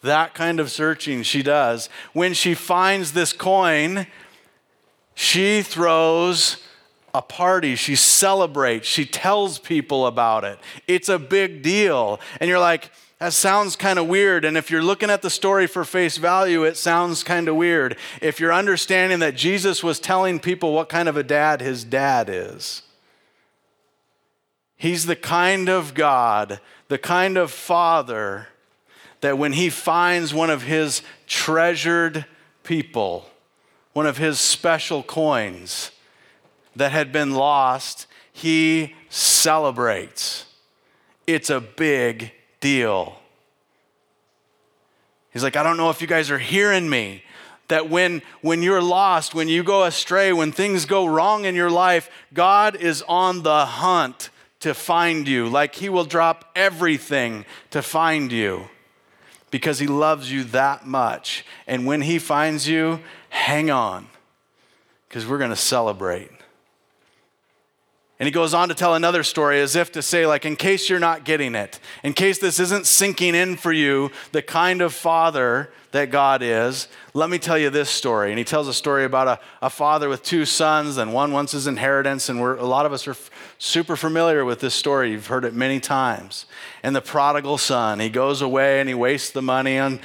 That 0.01 0.33
kind 0.33 0.59
of 0.59 0.71
searching 0.71 1.23
she 1.23 1.43
does. 1.43 1.89
When 2.13 2.33
she 2.33 2.53
finds 2.53 3.11
this 3.11 3.33
coin, 3.33 4.07
she 5.13 5.61
throws 5.61 6.57
a 7.13 7.21
party, 7.21 7.75
she 7.75 7.95
celebrates, 7.95 8.87
she 8.87 9.05
tells 9.05 9.59
people 9.59 10.05
about 10.05 10.43
it. 10.43 10.59
It's 10.87 11.09
a 11.09 11.19
big 11.19 11.61
deal. 11.61 12.19
And 12.39 12.49
you're 12.49 12.59
like, 12.59 12.91
that 13.19 13.33
sounds 13.33 13.75
kind 13.75 13.99
of 13.99 14.07
weird. 14.07 14.45
And 14.45 14.57
if 14.57 14.71
you're 14.71 14.83
looking 14.83 15.09
at 15.09 15.21
the 15.21 15.29
story 15.29 15.67
for 15.67 15.83
face 15.83 16.17
value, 16.17 16.63
it 16.63 16.77
sounds 16.77 17.23
kind 17.23 17.47
of 17.47 17.55
weird. 17.55 17.97
If 18.21 18.39
you're 18.39 18.53
understanding 18.53 19.19
that 19.19 19.35
Jesus 19.35 19.83
was 19.83 19.99
telling 19.99 20.39
people 20.39 20.73
what 20.73 20.87
kind 20.87 21.09
of 21.09 21.17
a 21.17 21.23
dad 21.23 21.59
his 21.59 21.83
dad 21.83 22.29
is, 22.29 22.83
he's 24.77 25.05
the 25.05 25.17
kind 25.17 25.67
of 25.67 25.93
God, 25.93 26.61
the 26.87 26.97
kind 26.97 27.37
of 27.37 27.51
father 27.51 28.47
that 29.21 29.37
when 29.37 29.51
he 29.51 29.69
finds 29.69 30.33
one 30.33 30.49
of 30.49 30.63
his 30.63 31.01
treasured 31.27 32.25
people, 32.63 33.29
one 33.91 34.05
of 34.05 34.17
his 34.17 34.39
special 34.39 35.03
coins, 35.03 35.91
that 36.79 36.91
had 36.91 37.11
been 37.11 37.33
lost, 37.33 38.07
he 38.31 38.95
celebrates. 39.09 40.45
It's 41.27 41.49
a 41.49 41.59
big 41.59 42.31
deal. 42.59 43.19
He's 45.31 45.43
like, 45.43 45.55
I 45.55 45.63
don't 45.63 45.77
know 45.77 45.89
if 45.89 46.01
you 46.01 46.07
guys 46.07 46.31
are 46.31 46.39
hearing 46.39 46.89
me. 46.89 47.23
That 47.67 47.87
when, 47.87 48.23
when 48.41 48.63
you're 48.63 48.81
lost, 48.81 49.35
when 49.35 49.47
you 49.47 49.63
go 49.63 49.83
astray, 49.83 50.33
when 50.33 50.51
things 50.51 50.85
go 50.85 51.05
wrong 51.05 51.45
in 51.45 51.53
your 51.53 51.69
life, 51.69 52.09
God 52.33 52.75
is 52.75 53.03
on 53.07 53.43
the 53.43 53.65
hunt 53.65 54.31
to 54.61 54.73
find 54.73 55.27
you. 55.27 55.47
Like 55.47 55.75
He 55.75 55.87
will 55.87 56.05
drop 56.05 56.49
everything 56.55 57.45
to 57.69 57.83
find 57.83 58.31
you 58.31 58.69
because 59.51 59.77
He 59.77 59.85
loves 59.85 60.31
you 60.31 60.45
that 60.45 60.87
much. 60.87 61.45
And 61.67 61.85
when 61.85 62.01
He 62.01 62.17
finds 62.17 62.67
you, 62.67 63.01
hang 63.29 63.69
on 63.69 64.07
because 65.09 65.27
we're 65.27 65.37
going 65.39 65.49
to 65.49 65.55
celebrate. 65.55 66.31
And 68.19 68.27
he 68.27 68.31
goes 68.31 68.53
on 68.53 68.67
to 68.67 68.75
tell 68.75 68.95
another 68.95 69.23
story 69.23 69.61
as 69.61 69.77
if 69.77 69.93
to 69.93 70.01
say, 70.01 70.27
like, 70.27 70.45
in 70.45 70.57
case 70.57 70.89
you're 70.89 70.99
not 70.99 71.23
getting 71.23 71.55
it, 71.55 71.79
in 72.03 72.11
case 72.11 72.37
this 72.37 72.59
isn't 72.59 72.85
sinking 72.85 73.33
in 73.33 73.55
for 73.55 73.71
you, 73.71 74.11
the 74.33 74.41
kind 74.41 74.81
of 74.81 74.93
father 74.93 75.71
that 75.91 76.11
God 76.11 76.41
is, 76.43 76.89
let 77.13 77.29
me 77.29 77.39
tell 77.39 77.57
you 77.57 77.69
this 77.69 77.89
story. 77.89 78.29
And 78.31 78.37
he 78.37 78.43
tells 78.43 78.67
a 78.67 78.73
story 78.73 79.05
about 79.05 79.27
a, 79.27 79.39
a 79.61 79.69
father 79.69 80.09
with 80.09 80.21
two 80.21 80.43
sons, 80.43 80.97
and 80.97 81.13
one 81.13 81.31
wants 81.31 81.53
his 81.53 81.65
inheritance. 81.65 82.27
And 82.27 82.39
a 82.41 82.65
lot 82.65 82.85
of 82.85 82.91
us 82.91 83.07
are 83.07 83.11
f- 83.11 83.31
super 83.57 83.95
familiar 83.95 84.43
with 84.43 84.59
this 84.59 84.73
story. 84.73 85.11
You've 85.11 85.27
heard 85.27 85.45
it 85.45 85.53
many 85.53 85.79
times. 85.79 86.45
And 86.83 86.93
the 86.93 87.01
prodigal 87.01 87.57
son, 87.57 88.01
he 88.01 88.09
goes 88.09 88.41
away 88.41 88.81
and 88.81 88.89
he 88.89 88.95
wastes 88.95 89.31
the 89.31 89.41
money 89.41 89.79
on 89.79 90.01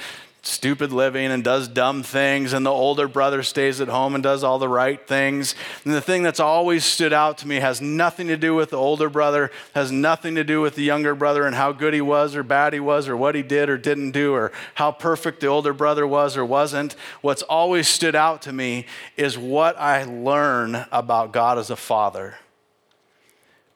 stupid 0.46 0.92
living 0.92 1.26
and 1.26 1.42
does 1.42 1.68
dumb 1.68 2.02
things, 2.02 2.52
and 2.52 2.64
the 2.64 2.70
older 2.70 3.08
brother 3.08 3.42
stays 3.42 3.80
at 3.80 3.88
home 3.88 4.14
and 4.14 4.22
does 4.22 4.44
all 4.44 4.58
the 4.58 4.68
right 4.68 5.06
things. 5.06 5.54
And 5.84 5.94
the 5.94 6.00
thing 6.00 6.22
that's 6.22 6.38
always 6.38 6.84
stood 6.84 7.12
out 7.12 7.38
to 7.38 7.48
me 7.48 7.56
has 7.56 7.80
nothing 7.80 8.26
to 8.28 8.36
do 8.36 8.54
with 8.54 8.70
the 8.70 8.76
older 8.76 9.08
brother, 9.08 9.50
has 9.74 9.90
nothing 9.90 10.34
to 10.34 10.44
do 10.44 10.60
with 10.60 10.74
the 10.74 10.82
younger 10.82 11.14
brother 11.14 11.46
and 11.46 11.56
how 11.56 11.72
good 11.72 11.94
he 11.94 12.02
was 12.02 12.36
or 12.36 12.42
bad 12.42 12.74
he 12.74 12.80
was 12.80 13.08
or 13.08 13.16
what 13.16 13.34
he 13.34 13.42
did 13.42 13.70
or 13.70 13.78
didn't 13.78 14.10
do 14.10 14.34
or 14.34 14.52
how 14.74 14.92
perfect 14.92 15.40
the 15.40 15.46
older 15.46 15.72
brother 15.72 16.06
was 16.06 16.36
or 16.36 16.44
wasn't. 16.44 16.94
What's 17.22 17.42
always 17.42 17.88
stood 17.88 18.14
out 18.14 18.42
to 18.42 18.52
me 18.52 18.86
is 19.16 19.38
what 19.38 19.78
I 19.78 20.04
learn 20.04 20.84
about 20.92 21.32
God 21.32 21.58
as 21.58 21.70
a 21.70 21.76
father. 21.76 22.36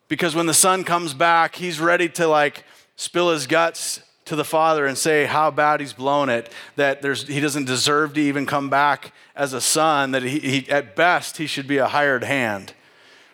Because 0.08 0.34
when 0.34 0.46
the 0.46 0.54
son 0.54 0.84
comes 0.84 1.14
back, 1.14 1.56
he's 1.56 1.80
ready 1.80 2.08
to 2.10 2.26
like 2.26 2.64
spill 2.96 3.30
his 3.30 3.46
guts 3.46 4.00
to 4.28 4.36
the 4.36 4.44
father 4.44 4.86
and 4.86 4.96
say 4.96 5.24
how 5.24 5.50
bad 5.50 5.80
he's 5.80 5.92
blown 5.92 6.28
it, 6.28 6.52
that 6.76 7.04
he 7.04 7.40
doesn't 7.40 7.64
deserve 7.64 8.14
to 8.14 8.20
even 8.20 8.46
come 8.46 8.70
back 8.70 9.12
as 9.34 9.52
a 9.52 9.60
son, 9.60 10.12
that 10.12 10.22
he, 10.22 10.38
he, 10.38 10.70
at 10.70 10.94
best 10.94 11.38
he 11.38 11.46
should 11.46 11.66
be 11.66 11.78
a 11.78 11.88
hired 11.88 12.24
hand, 12.24 12.72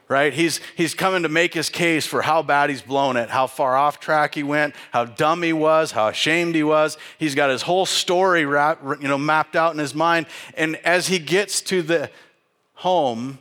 right? 0.08 0.32
He's, 0.32 0.60
he's 0.76 0.94
coming 0.94 1.22
to 1.22 1.28
make 1.28 1.52
his 1.52 1.68
case 1.68 2.06
for 2.06 2.22
how 2.22 2.42
bad 2.42 2.70
he's 2.70 2.82
blown 2.82 3.16
it, 3.16 3.30
how 3.30 3.46
far 3.46 3.76
off 3.76 4.00
track 4.00 4.34
he 4.34 4.42
went, 4.42 4.74
how 4.92 5.04
dumb 5.04 5.42
he 5.42 5.52
was, 5.52 5.92
how 5.92 6.08
ashamed 6.08 6.54
he 6.54 6.62
was. 6.62 6.96
He's 7.18 7.34
got 7.34 7.50
his 7.50 7.62
whole 7.62 7.86
story 7.86 8.44
wrap, 8.44 8.80
you 9.00 9.08
know, 9.08 9.18
mapped 9.18 9.56
out 9.56 9.72
in 9.72 9.78
his 9.78 9.94
mind. 9.94 10.26
And 10.56 10.76
as 10.76 11.08
he 11.08 11.18
gets 11.18 11.60
to 11.62 11.82
the 11.82 12.10
home, 12.74 13.38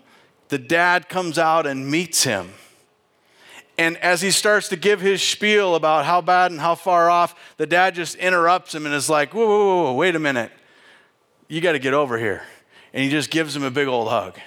the 0.50 0.58
dad 0.58 1.10
comes 1.10 1.38
out 1.38 1.66
and 1.66 1.90
meets 1.90 2.24
him 2.24 2.52
And 3.84 3.98
as 3.98 4.22
he 4.22 4.32
starts 4.32 4.70
to 4.70 4.78
give 4.78 5.02
his 5.02 5.22
spiel 5.22 5.76
about 5.76 6.06
how 6.06 6.22
bad 6.22 6.52
and 6.52 6.62
how 6.62 6.74
far 6.74 7.10
off, 7.10 7.36
the 7.58 7.66
dad 7.66 7.96
just 7.96 8.16
interrupts 8.16 8.74
him 8.74 8.86
and 8.86 8.96
is 8.96 9.10
like, 9.10 9.34
whoa, 9.34 9.46
whoa, 9.46 9.84
whoa, 9.84 9.94
wait 9.94 10.16
a 10.16 10.20
minute. 10.20 10.54
You 11.50 11.60
got 11.60 11.74
to 11.74 11.80
get 11.80 11.94
over 11.94 12.18
here. 12.18 12.44
And 12.94 13.04
he 13.04 13.10
just 13.10 13.30
gives 13.30 13.54
him 13.54 13.62
a 13.62 13.70
big 13.70 13.90
old 13.90 14.08
hug. 14.08 14.40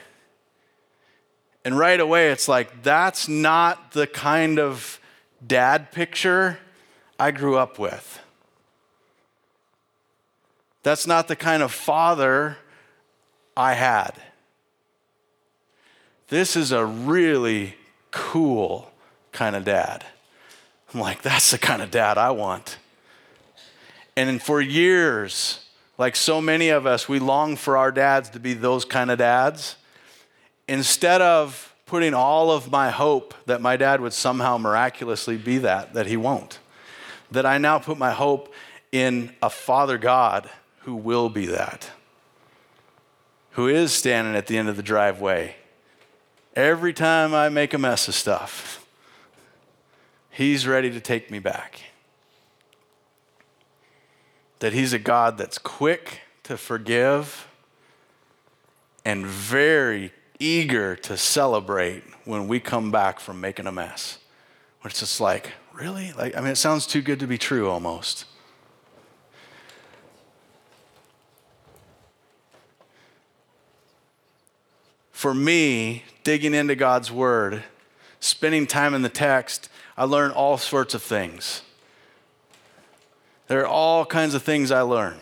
And 1.67 1.77
right 1.77 2.01
away, 2.01 2.31
it's 2.31 2.49
like, 2.49 2.83
that's 2.83 3.29
not 3.29 3.93
the 3.93 4.07
kind 4.07 4.59
of 4.59 4.99
dad 5.47 5.93
picture 5.93 6.59
I 7.21 7.31
grew 7.31 7.59
up 7.59 7.79
with. 7.79 8.19
That's 10.83 11.07
not 11.07 11.29
the 11.29 11.37
kind 11.37 11.63
of 11.63 11.73
father 11.73 12.57
I 13.55 13.75
had. 13.75 14.13
This 16.29 16.57
is 16.57 16.73
a 16.73 16.87
really 16.87 17.75
cool 18.11 18.93
kind 19.37 19.55
of 19.55 19.65
dad. 19.65 20.03
I'm 20.93 21.01
like, 21.01 21.21
that's 21.21 21.51
the 21.51 21.59
kind 21.59 21.83
of 21.83 21.91
dad 21.91 22.17
I 22.17 22.31
want. 22.31 22.79
And 24.17 24.43
for 24.43 24.63
years, 24.63 25.61
like 25.99 26.17
so 26.17 26.41
many 26.41 26.71
of 26.71 26.87
us, 26.87 27.07
we 27.07 27.19
long 27.19 27.55
for 27.55 27.77
our 27.77 27.93
dads 27.93 28.31
to 28.31 28.41
be 28.41 28.55
those 28.55 28.87
kind 28.87 29.11
of 29.11 29.19
dads 29.19 29.77
instead 30.67 31.21
of 31.21 31.75
putting 31.85 32.15
all 32.15 32.51
of 32.51 32.71
my 32.71 32.91
hope 32.91 33.35
that 33.45 33.61
my 33.61 33.77
dad 33.77 34.01
would 34.01 34.15
somehow 34.15 34.57
miraculously 34.57 35.37
be 35.37 35.59
that, 35.59 35.93
that 35.93 36.07
he 36.07 36.17
won't. 36.17 36.59
That 37.31 37.45
I 37.45 37.59
now 37.59 37.79
put 37.79 37.99
my 37.99 38.13
hope 38.13 38.55
in 38.91 39.35
a 39.43 39.51
Father 39.51 39.99
God 39.99 40.49
who 40.81 40.97
will 40.97 41.29
be 41.29 41.45
that, 41.47 41.91
who 43.51 43.69
is 43.69 43.93
standing 43.93 44.35
at 44.35 44.47
the 44.47 44.57
end 44.57 44.71
of 44.71 44.77
the 44.77 44.83
driveway. 44.83 45.57
Every 46.55 46.95
time 46.95 47.35
I 47.35 47.51
make 47.51 47.75
a 47.75 47.79
mess 47.79 48.09
of 48.09 48.15
stuff, 48.15 48.86
he's 50.37 50.67
ready 50.67 50.91
to 50.91 51.01
take 51.01 51.31
me 51.31 51.39
back. 51.39 51.81
That 54.59 54.75
he's 54.75 54.93
a 54.93 54.99
God 54.99 55.39
that's 55.39 55.57
quick 55.57 56.21
to 56.43 56.59
forgive 56.59 57.49
and 59.03 59.25
very 59.25 60.13
eager 60.39 60.95
to 60.95 61.17
celebrate 61.17 62.03
when 62.27 62.49
we 62.49 62.61
come 62.61 62.91
back 62.91 63.19
from 63.19 63.41
making 63.41 63.67
a 63.67 63.73
mess. 63.73 64.19
When 64.83 64.91
it's 64.91 65.01
just 65.01 65.21
like, 65.21 65.53
really? 65.73 66.13
Like, 66.13 66.37
I 66.37 66.41
mean, 66.41 66.51
it 66.51 66.57
sounds 66.57 66.87
too 66.87 67.01
good 67.01 67.21
to 67.21 67.27
be 67.27 67.39
true 67.39 67.71
almost. 67.71 68.27
For 75.13 75.33
me, 75.33 76.05
digging 76.25 76.53
into 76.53 76.75
God's 76.75 77.11
Word, 77.11 77.63
spending 78.21 78.67
time 78.67 78.93
in 78.93 79.01
the 79.01 79.09
text, 79.09 79.71
I 79.97 80.05
learn 80.05 80.31
all 80.31 80.59
sorts 80.59 80.95
of 80.95 81.03
things. 81.03 81.63
There 83.49 83.61
are 83.61 83.67
all 83.67 84.05
kinds 84.05 84.35
of 84.35 84.43
things 84.43 84.71
I 84.71 84.83
learn. 84.83 85.19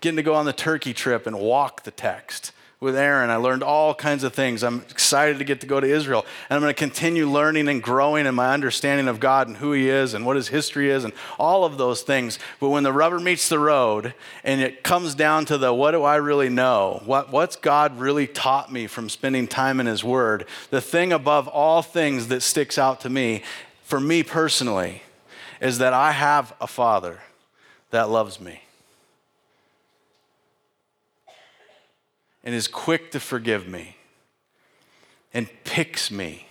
Getting 0.00 0.16
to 0.16 0.22
go 0.22 0.34
on 0.34 0.44
the 0.44 0.52
Turkey 0.52 0.92
trip 0.92 1.26
and 1.26 1.38
walk 1.38 1.84
the 1.84 1.90
text 1.90 2.52
with 2.78 2.94
Aaron. 2.94 3.30
I 3.30 3.36
learned 3.36 3.62
all 3.62 3.94
kinds 3.94 4.22
of 4.22 4.34
things. 4.34 4.62
I'm 4.62 4.82
excited 4.90 5.38
to 5.38 5.44
get 5.44 5.62
to 5.62 5.66
go 5.66 5.80
to 5.80 5.86
Israel. 5.86 6.26
And 6.50 6.56
I'm 6.56 6.62
going 6.62 6.74
to 6.74 6.78
continue 6.78 7.28
learning 7.28 7.68
and 7.68 7.82
growing 7.82 8.26
in 8.26 8.34
my 8.34 8.52
understanding 8.52 9.08
of 9.08 9.18
God 9.18 9.48
and 9.48 9.56
who 9.56 9.72
He 9.72 9.88
is 9.88 10.12
and 10.12 10.26
what 10.26 10.36
His 10.36 10.48
history 10.48 10.90
is 10.90 11.02
and 11.02 11.14
all 11.38 11.64
of 11.64 11.78
those 11.78 12.02
things. 12.02 12.38
But 12.60 12.68
when 12.68 12.82
the 12.82 12.92
rubber 12.92 13.18
meets 13.18 13.48
the 13.48 13.58
road 13.58 14.12
and 14.44 14.60
it 14.60 14.82
comes 14.82 15.14
down 15.14 15.46
to 15.46 15.56
the 15.56 15.72
what 15.72 15.92
do 15.92 16.02
I 16.02 16.16
really 16.16 16.50
know? 16.50 17.00
What, 17.06 17.32
what's 17.32 17.56
God 17.56 17.98
really 17.98 18.26
taught 18.26 18.70
me 18.70 18.86
from 18.86 19.08
spending 19.08 19.48
time 19.48 19.80
in 19.80 19.86
His 19.86 20.04
Word? 20.04 20.46
The 20.68 20.82
thing 20.82 21.14
above 21.14 21.48
all 21.48 21.80
things 21.80 22.28
that 22.28 22.42
sticks 22.42 22.76
out 22.76 23.00
to 23.00 23.08
me, 23.08 23.42
for 23.86 24.00
me 24.00 24.22
personally, 24.22 25.02
is 25.60 25.78
that 25.78 25.92
I 25.92 26.12
have 26.12 26.52
a 26.60 26.66
Father 26.66 27.20
that 27.90 28.10
loves 28.10 28.40
me. 28.40 28.60
and 32.46 32.54
is 32.54 32.68
quick 32.68 33.10
to 33.10 33.18
forgive 33.18 33.66
me 33.68 33.96
and 35.34 35.48
picks 35.64 36.12
me, 36.12 36.46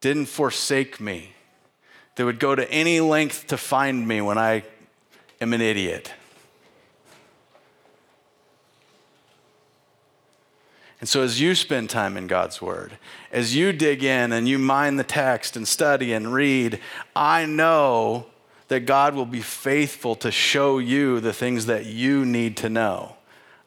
didn't 0.00 0.26
forsake 0.26 1.00
me, 1.00 1.32
that 2.14 2.24
would 2.24 2.38
go 2.38 2.54
to 2.54 2.70
any 2.70 3.00
length 3.00 3.48
to 3.48 3.56
find 3.56 4.06
me 4.06 4.20
when 4.20 4.38
I 4.38 4.62
am 5.40 5.52
an 5.52 5.60
idiot. 5.60 6.12
And 11.00 11.08
so, 11.08 11.22
as 11.22 11.40
you 11.40 11.54
spend 11.54 11.88
time 11.88 12.18
in 12.18 12.26
God's 12.26 12.60
Word, 12.60 12.98
as 13.32 13.56
you 13.56 13.72
dig 13.72 14.04
in 14.04 14.32
and 14.32 14.46
you 14.46 14.58
mine 14.58 14.96
the 14.96 15.04
text 15.04 15.56
and 15.56 15.66
study 15.66 16.12
and 16.12 16.32
read, 16.32 16.78
I 17.16 17.46
know 17.46 18.26
that 18.68 18.80
God 18.80 19.14
will 19.14 19.26
be 19.26 19.40
faithful 19.40 20.14
to 20.16 20.30
show 20.30 20.78
you 20.78 21.18
the 21.20 21.32
things 21.32 21.66
that 21.66 21.86
you 21.86 22.26
need 22.26 22.56
to 22.58 22.68
know 22.68 23.16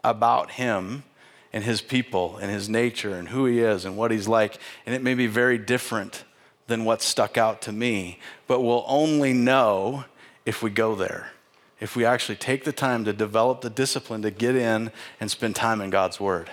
about 0.04 0.52
him 0.52 1.04
and 1.52 1.64
his 1.64 1.82
people 1.82 2.38
and 2.38 2.52
his 2.52 2.70
nature 2.70 3.16
and 3.16 3.30
who 3.30 3.46
he 3.46 3.60
is 3.60 3.84
and 3.84 3.98
what 3.98 4.12
he's 4.12 4.28
like. 4.28 4.60
And 4.86 4.94
it 4.94 5.02
may 5.02 5.16
be 5.16 5.28
very 5.28 5.58
different 5.58 6.24
than 6.68 6.86
what 6.86 7.02
stuck 7.02 7.38
out 7.38 7.62
to 7.64 7.72
me, 7.72 8.20
but 8.48 8.62
we'll 8.62 8.86
only 8.88 9.34
know 9.34 10.06
if 10.46 10.62
we 10.62 10.70
go 10.70 10.96
there. 10.96 11.32
If 11.80 11.96
we 11.96 12.06
actually 12.06 12.38
take 12.38 12.64
the 12.64 12.72
time 12.72 13.04
to 13.06 13.12
develop 13.12 13.62
the 13.62 13.70
discipline 13.70 14.22
to 14.22 14.32
get 14.32 14.56
in 14.56 14.92
and 15.20 15.30
spend 15.30 15.56
time 15.56 15.82
in 15.82 15.90
God's 15.90 16.20
Word. 16.20 16.50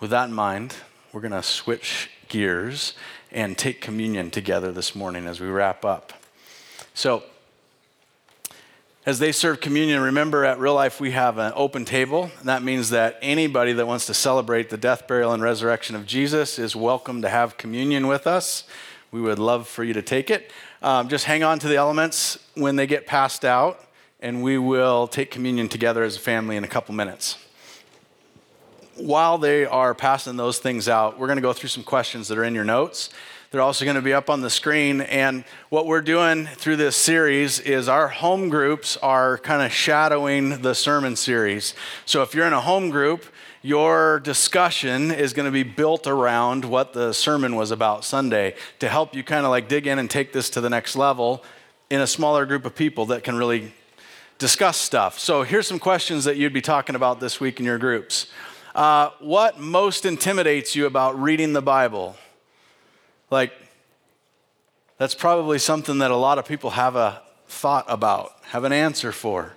With 0.00 0.08
that 0.12 0.30
in 0.30 0.34
mind, 0.34 0.76
we're 1.12 1.20
going 1.20 1.32
to 1.32 1.42
switch 1.42 2.08
gears 2.28 2.94
and 3.30 3.58
take 3.58 3.82
communion 3.82 4.30
together 4.30 4.72
this 4.72 4.96
morning 4.96 5.26
as 5.26 5.40
we 5.40 5.48
wrap 5.48 5.84
up. 5.84 6.14
So, 6.94 7.22
as 9.04 9.18
they 9.18 9.30
serve 9.30 9.60
communion, 9.60 10.00
remember 10.00 10.46
at 10.46 10.58
Real 10.58 10.72
Life 10.72 11.02
we 11.02 11.10
have 11.10 11.36
an 11.36 11.52
open 11.54 11.84
table. 11.84 12.30
And 12.38 12.48
that 12.48 12.62
means 12.62 12.88
that 12.90 13.18
anybody 13.20 13.74
that 13.74 13.86
wants 13.86 14.06
to 14.06 14.14
celebrate 14.14 14.70
the 14.70 14.78
death, 14.78 15.06
burial, 15.06 15.32
and 15.32 15.42
resurrection 15.42 15.94
of 15.94 16.06
Jesus 16.06 16.58
is 16.58 16.74
welcome 16.74 17.20
to 17.20 17.28
have 17.28 17.58
communion 17.58 18.06
with 18.06 18.26
us. 18.26 18.64
We 19.10 19.20
would 19.20 19.38
love 19.38 19.68
for 19.68 19.84
you 19.84 19.92
to 19.92 20.02
take 20.02 20.30
it. 20.30 20.50
Um, 20.80 21.10
just 21.10 21.26
hang 21.26 21.42
on 21.42 21.58
to 21.58 21.68
the 21.68 21.76
elements 21.76 22.38
when 22.54 22.76
they 22.76 22.86
get 22.86 23.06
passed 23.06 23.44
out, 23.44 23.84
and 24.18 24.42
we 24.42 24.56
will 24.56 25.06
take 25.06 25.30
communion 25.30 25.68
together 25.68 26.02
as 26.02 26.16
a 26.16 26.20
family 26.20 26.56
in 26.56 26.64
a 26.64 26.68
couple 26.68 26.94
minutes. 26.94 27.36
While 29.00 29.38
they 29.38 29.64
are 29.64 29.94
passing 29.94 30.36
those 30.36 30.58
things 30.58 30.86
out, 30.86 31.18
we're 31.18 31.26
going 31.26 31.38
to 31.38 31.42
go 31.42 31.54
through 31.54 31.70
some 31.70 31.82
questions 31.82 32.28
that 32.28 32.36
are 32.36 32.44
in 32.44 32.54
your 32.54 32.64
notes. 32.64 33.08
They're 33.50 33.62
also 33.62 33.86
going 33.86 33.94
to 33.94 34.02
be 34.02 34.12
up 34.12 34.28
on 34.28 34.42
the 34.42 34.50
screen. 34.50 35.00
And 35.00 35.44
what 35.70 35.86
we're 35.86 36.02
doing 36.02 36.44
through 36.44 36.76
this 36.76 36.96
series 36.96 37.60
is 37.60 37.88
our 37.88 38.08
home 38.08 38.50
groups 38.50 38.98
are 38.98 39.38
kind 39.38 39.62
of 39.62 39.72
shadowing 39.72 40.60
the 40.60 40.74
sermon 40.74 41.16
series. 41.16 41.74
So 42.04 42.22
if 42.22 42.34
you're 42.34 42.46
in 42.46 42.52
a 42.52 42.60
home 42.60 42.90
group, 42.90 43.24
your 43.62 44.20
discussion 44.20 45.10
is 45.10 45.32
going 45.32 45.46
to 45.46 45.52
be 45.52 45.62
built 45.62 46.06
around 46.06 46.66
what 46.66 46.92
the 46.92 47.14
sermon 47.14 47.56
was 47.56 47.70
about 47.70 48.04
Sunday 48.04 48.54
to 48.80 48.88
help 48.88 49.14
you 49.14 49.24
kind 49.24 49.46
of 49.46 49.50
like 49.50 49.66
dig 49.66 49.86
in 49.86 49.98
and 49.98 50.10
take 50.10 50.34
this 50.34 50.50
to 50.50 50.60
the 50.60 50.70
next 50.70 50.94
level 50.94 51.42
in 51.88 52.02
a 52.02 52.06
smaller 52.06 52.44
group 52.44 52.66
of 52.66 52.74
people 52.74 53.06
that 53.06 53.24
can 53.24 53.34
really 53.34 53.72
discuss 54.38 54.76
stuff. 54.76 55.18
So 55.18 55.42
here's 55.42 55.66
some 55.66 55.78
questions 55.78 56.24
that 56.24 56.36
you'd 56.36 56.52
be 56.52 56.60
talking 56.60 56.94
about 56.94 57.18
this 57.18 57.40
week 57.40 57.60
in 57.60 57.64
your 57.64 57.78
groups. 57.78 58.26
Uh, 58.74 59.10
what 59.18 59.58
most 59.58 60.06
intimidates 60.06 60.76
you 60.76 60.86
about 60.86 61.20
reading 61.20 61.52
the 61.52 61.62
Bible? 61.62 62.16
Like, 63.30 63.52
that's 64.96 65.14
probably 65.14 65.58
something 65.58 65.98
that 65.98 66.10
a 66.10 66.16
lot 66.16 66.38
of 66.38 66.46
people 66.46 66.70
have 66.70 66.94
a 66.94 67.22
thought 67.48 67.84
about, 67.88 68.32
have 68.48 68.64
an 68.64 68.72
answer 68.72 69.12
for. 69.12 69.54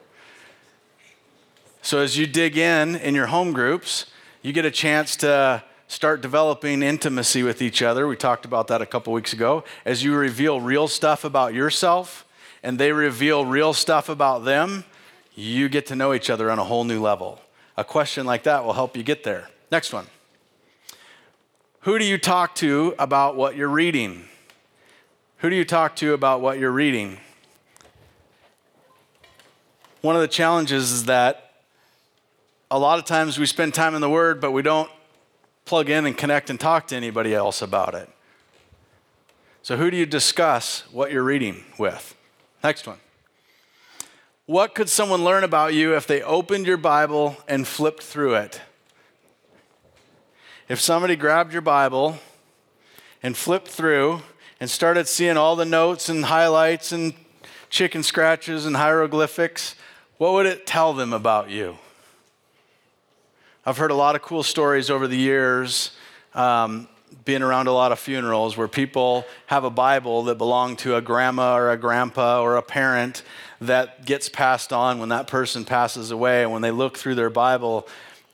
So, 1.82 2.00
as 2.00 2.18
you 2.18 2.26
dig 2.26 2.58
in 2.58 2.96
in 2.96 3.14
your 3.14 3.28
home 3.28 3.52
groups, 3.52 4.08
you 4.42 4.52
get 4.52 4.66
a 4.66 4.72
chance 4.72 5.16
to 5.18 5.64
start 5.88 6.22
developing 6.22 6.82
intimacy 6.82 7.44
with 7.44 7.62
each 7.62 7.82
other. 7.82 8.08
We 8.08 8.16
talked 8.16 8.46
about 8.46 8.68
that 8.70 8.82
a 8.82 8.86
couple 8.86 9.14
weeks 9.14 9.34
ago. 9.34 9.64
As 9.86 10.04
you 10.04 10.16
reveal 10.16 10.60
real 10.60 10.88
stuff 10.88 11.24
about 11.24 11.54
yourself 11.54 12.26
and 12.64 12.80
they 12.80 12.92
reveal 12.92 13.46
real 13.46 13.74
stuff 13.74 14.10
about 14.10 14.44
them, 14.44 14.86
you 15.36 15.70
get 15.70 15.86
to 15.88 15.96
know 15.96 16.14
each 16.14 16.30
other 16.32 16.50
on 16.50 16.58
a 16.58 16.64
whole 16.64 16.84
new 16.84 17.02
level. 17.02 17.43
A 17.76 17.84
question 17.84 18.26
like 18.26 18.44
that 18.44 18.64
will 18.64 18.74
help 18.74 18.96
you 18.96 19.04
get 19.04 19.24
there. 19.24 19.50
Next 19.72 19.92
one. 19.94 20.08
Who 21.82 22.00
do 22.00 22.06
you 22.06 22.18
talk 22.18 22.56
to 22.56 22.96
about 22.98 23.36
what 23.36 23.56
you're 23.56 23.68
reading? 23.68 24.26
Who 25.38 25.50
do 25.50 25.56
you 25.56 25.66
talk 25.66 25.96
to 25.98 26.14
about 26.14 26.40
what 26.40 26.60
you're 26.60 26.72
reading? 26.72 27.20
One 30.02 30.16
of 30.16 30.22
the 30.22 30.28
challenges 30.28 30.92
is 30.92 31.06
that 31.06 31.54
a 32.70 32.80
lot 32.80 33.00
of 33.00 33.06
times 33.06 33.38
we 33.38 33.46
spend 33.46 33.74
time 33.74 33.96
in 33.96 34.02
the 34.02 34.10
Word, 34.10 34.40
but 34.40 34.52
we 34.52 34.62
don't 34.62 34.90
plug 35.66 35.90
in 35.90 36.06
and 36.06 36.18
connect 36.18 36.50
and 36.50 36.60
talk 36.60 36.88
to 36.88 36.96
anybody 36.96 37.34
else 37.34 37.62
about 37.62 37.96
it. 37.96 38.10
So, 39.62 39.78
who 39.78 39.90
do 39.90 39.98
you 39.98 40.06
discuss 40.06 40.84
what 40.92 41.12
you're 41.12 41.24
reading 41.24 41.64
with? 41.78 42.16
Next 42.64 42.88
one. 42.88 42.98
What 44.46 44.76
could 44.76 44.90
someone 44.90 45.24
learn 45.24 45.44
about 45.44 45.74
you 45.74 45.96
if 45.96 46.06
they 46.06 46.22
opened 46.22 46.68
your 46.68 46.78
Bible 46.78 47.38
and 47.48 47.68
flipped 47.68 48.04
through 48.04 48.36
it? 48.36 48.62
if 50.70 50.80
somebody 50.80 51.16
grabbed 51.16 51.52
your 51.54 51.62
Bible 51.62 52.18
and 53.22 53.36
flipped 53.36 53.68
through 53.68 54.22
and 54.60 54.70
started 54.70 55.08
seeing 55.08 55.38
all 55.38 55.56
the 55.56 55.66
notes 55.66 56.10
and 56.10 56.26
highlights 56.26 56.92
and 56.92 57.14
chicken 57.70 58.02
scratches 58.02 58.66
and 58.66 58.76
hieroglyphics, 58.76 59.76
what 60.18 60.34
would 60.34 60.46
it 60.46 60.66
tell 60.66 60.94
them 60.94 61.12
about 61.12 61.50
you? 61.50 61.78
I've 63.66 63.78
heard 63.78 63.92
a 63.92 63.96
lot 63.96 64.16
of 64.16 64.22
cool 64.22 64.44
stories 64.44 64.90
over 64.90 65.08
the 65.08 65.18
years, 65.18 65.92
um, 66.34 66.88
being 67.26 67.42
around 67.42 67.68
a 67.68 67.74
lot 67.74 67.92
of 67.92 68.00
funerals, 68.00 68.58
where 68.58 68.68
people 68.68 69.26
have 69.48 69.64
a 69.64 69.70
Bible 69.70 70.24
that 70.24 70.38
belonged 70.38 70.80
to 70.80 70.96
a 70.96 71.02
grandma 71.02 71.56
or 71.56 71.72
a 71.72 71.78
grandpa 71.78 72.42
or 72.42 72.58
a 72.58 72.62
parent 72.62 73.24
that 73.62 74.06
gets 74.06 74.30
passed 74.30 74.74
on 74.74 75.00
when 75.00 75.10
that 75.10 75.28
person 75.28 75.66
passes 75.66 76.12
away. 76.12 76.44
And 76.44 76.52
when 76.52 76.62
they 76.62 76.72
look 76.72 76.98
through 76.98 77.16
their 77.16 77.30
Bible, 77.30 77.88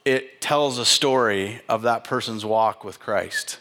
it 0.04 0.40
tells 0.40 0.78
a 0.78 0.84
story 0.84 1.60
of 1.68 1.82
that 1.82 2.04
person's 2.04 2.44
walk 2.44 2.84
with 2.84 2.98
Christ. 2.98 3.58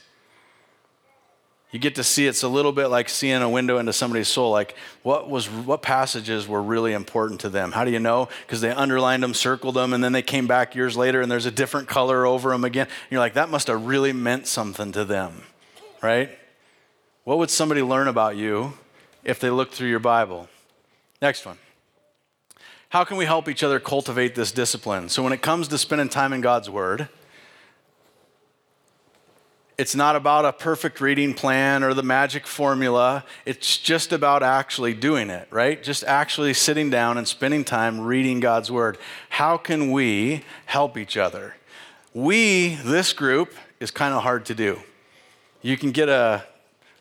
You 1.72 1.78
get 1.78 1.95
to 1.95 2.03
see 2.03 2.26
it's 2.26 2.41
a 2.41 2.47
little 2.47 2.72
bit 2.72 2.88
like 2.88 3.09
seeing 3.09 3.41
a 3.43 3.49
window 3.49 3.78
into 3.78 3.93
somebody's 3.93 4.28
soul. 4.28 4.51
Like 4.51 4.76
what 5.03 5.30
was 5.30 5.47
what 5.47 5.84
passages 5.84 6.47
were 6.47 6.63
really 6.63 6.93
important 6.93 7.41
to 7.41 7.49
them? 7.49 7.72
How 7.72 7.86
do 7.86 7.91
you 7.91 7.99
know? 7.99 8.28
Because 8.45 8.61
they 8.61 8.72
underlined 8.72 9.22
them, 9.22 9.36
circled 9.36 9.76
them, 9.76 9.93
and 9.93 10.03
then 10.03 10.11
they 10.11 10.24
came 10.24 10.47
back 10.47 10.74
years 10.74 10.97
later 10.97 11.22
and 11.22 11.32
there's 11.32 11.45
a 11.45 11.51
different 11.51 11.88
color 11.88 12.26
over 12.26 12.49
them 12.49 12.63
again. 12.63 12.88
And 12.88 13.11
you're 13.11 13.20
like, 13.20 13.36
that 13.36 13.49
must 13.49 13.67
have 13.67 13.86
really 13.86 14.13
meant 14.13 14.47
something 14.47 14.91
to 14.93 15.05
them, 15.05 15.43
right? 16.01 16.32
What 17.24 17.38
would 17.38 17.51
somebody 17.51 17.84
learn 17.84 18.07
about 18.07 18.36
you 18.36 18.74
if 19.24 19.39
they 19.39 19.51
looked 19.51 19.76
through 19.76 19.89
your 19.89 19.99
Bible? 19.99 20.49
Next 21.22 21.45
one. 21.45 21.59
How 22.89 23.03
can 23.03 23.17
we 23.17 23.26
help 23.26 23.47
each 23.47 23.61
other 23.61 23.80
cultivate 23.80 24.34
this 24.34 24.51
discipline? 24.51 25.09
So 25.09 25.22
when 25.22 25.34
it 25.34 25.43
comes 25.43 25.67
to 25.67 25.78
spending 25.78 26.09
time 26.09 26.34
in 26.34 26.41
God's 26.41 26.72
Word, 26.72 27.07
it's 29.80 29.95
not 29.95 30.17
about 30.17 30.43
a 30.43 30.51
perfect 30.51 30.99
reading 30.99 31.34
plan 31.34 31.86
or 31.86 31.93
the 31.93 32.03
magic 32.03 32.45
formula. 32.45 33.23
It's 33.45 33.77
just 33.77 34.11
about 34.11 34.43
actually 34.43 34.93
doing 34.93 35.30
it, 35.30 35.47
right? 35.51 35.82
Just 35.82 36.03
actually 36.03 36.53
sitting 36.53 36.89
down 36.89 37.17
and 37.17 37.25
spending 37.25 37.63
time 37.63 38.01
reading 38.01 38.41
God's 38.41 38.69
Word. 38.69 38.97
How 39.30 39.55
can 39.55 39.91
we 39.91 40.43
help 40.65 40.97
each 40.97 41.15
other? 41.15 41.55
We, 42.13 42.75
this 42.84 43.13
group, 43.13 43.53
is 43.80 43.89
kind 43.89 44.13
of 44.13 44.21
hard 44.23 44.45
to 44.47 44.53
do. 44.53 44.82
You 45.61 45.77
can 45.77 45.91
get 45.91 46.09
a 46.09 46.43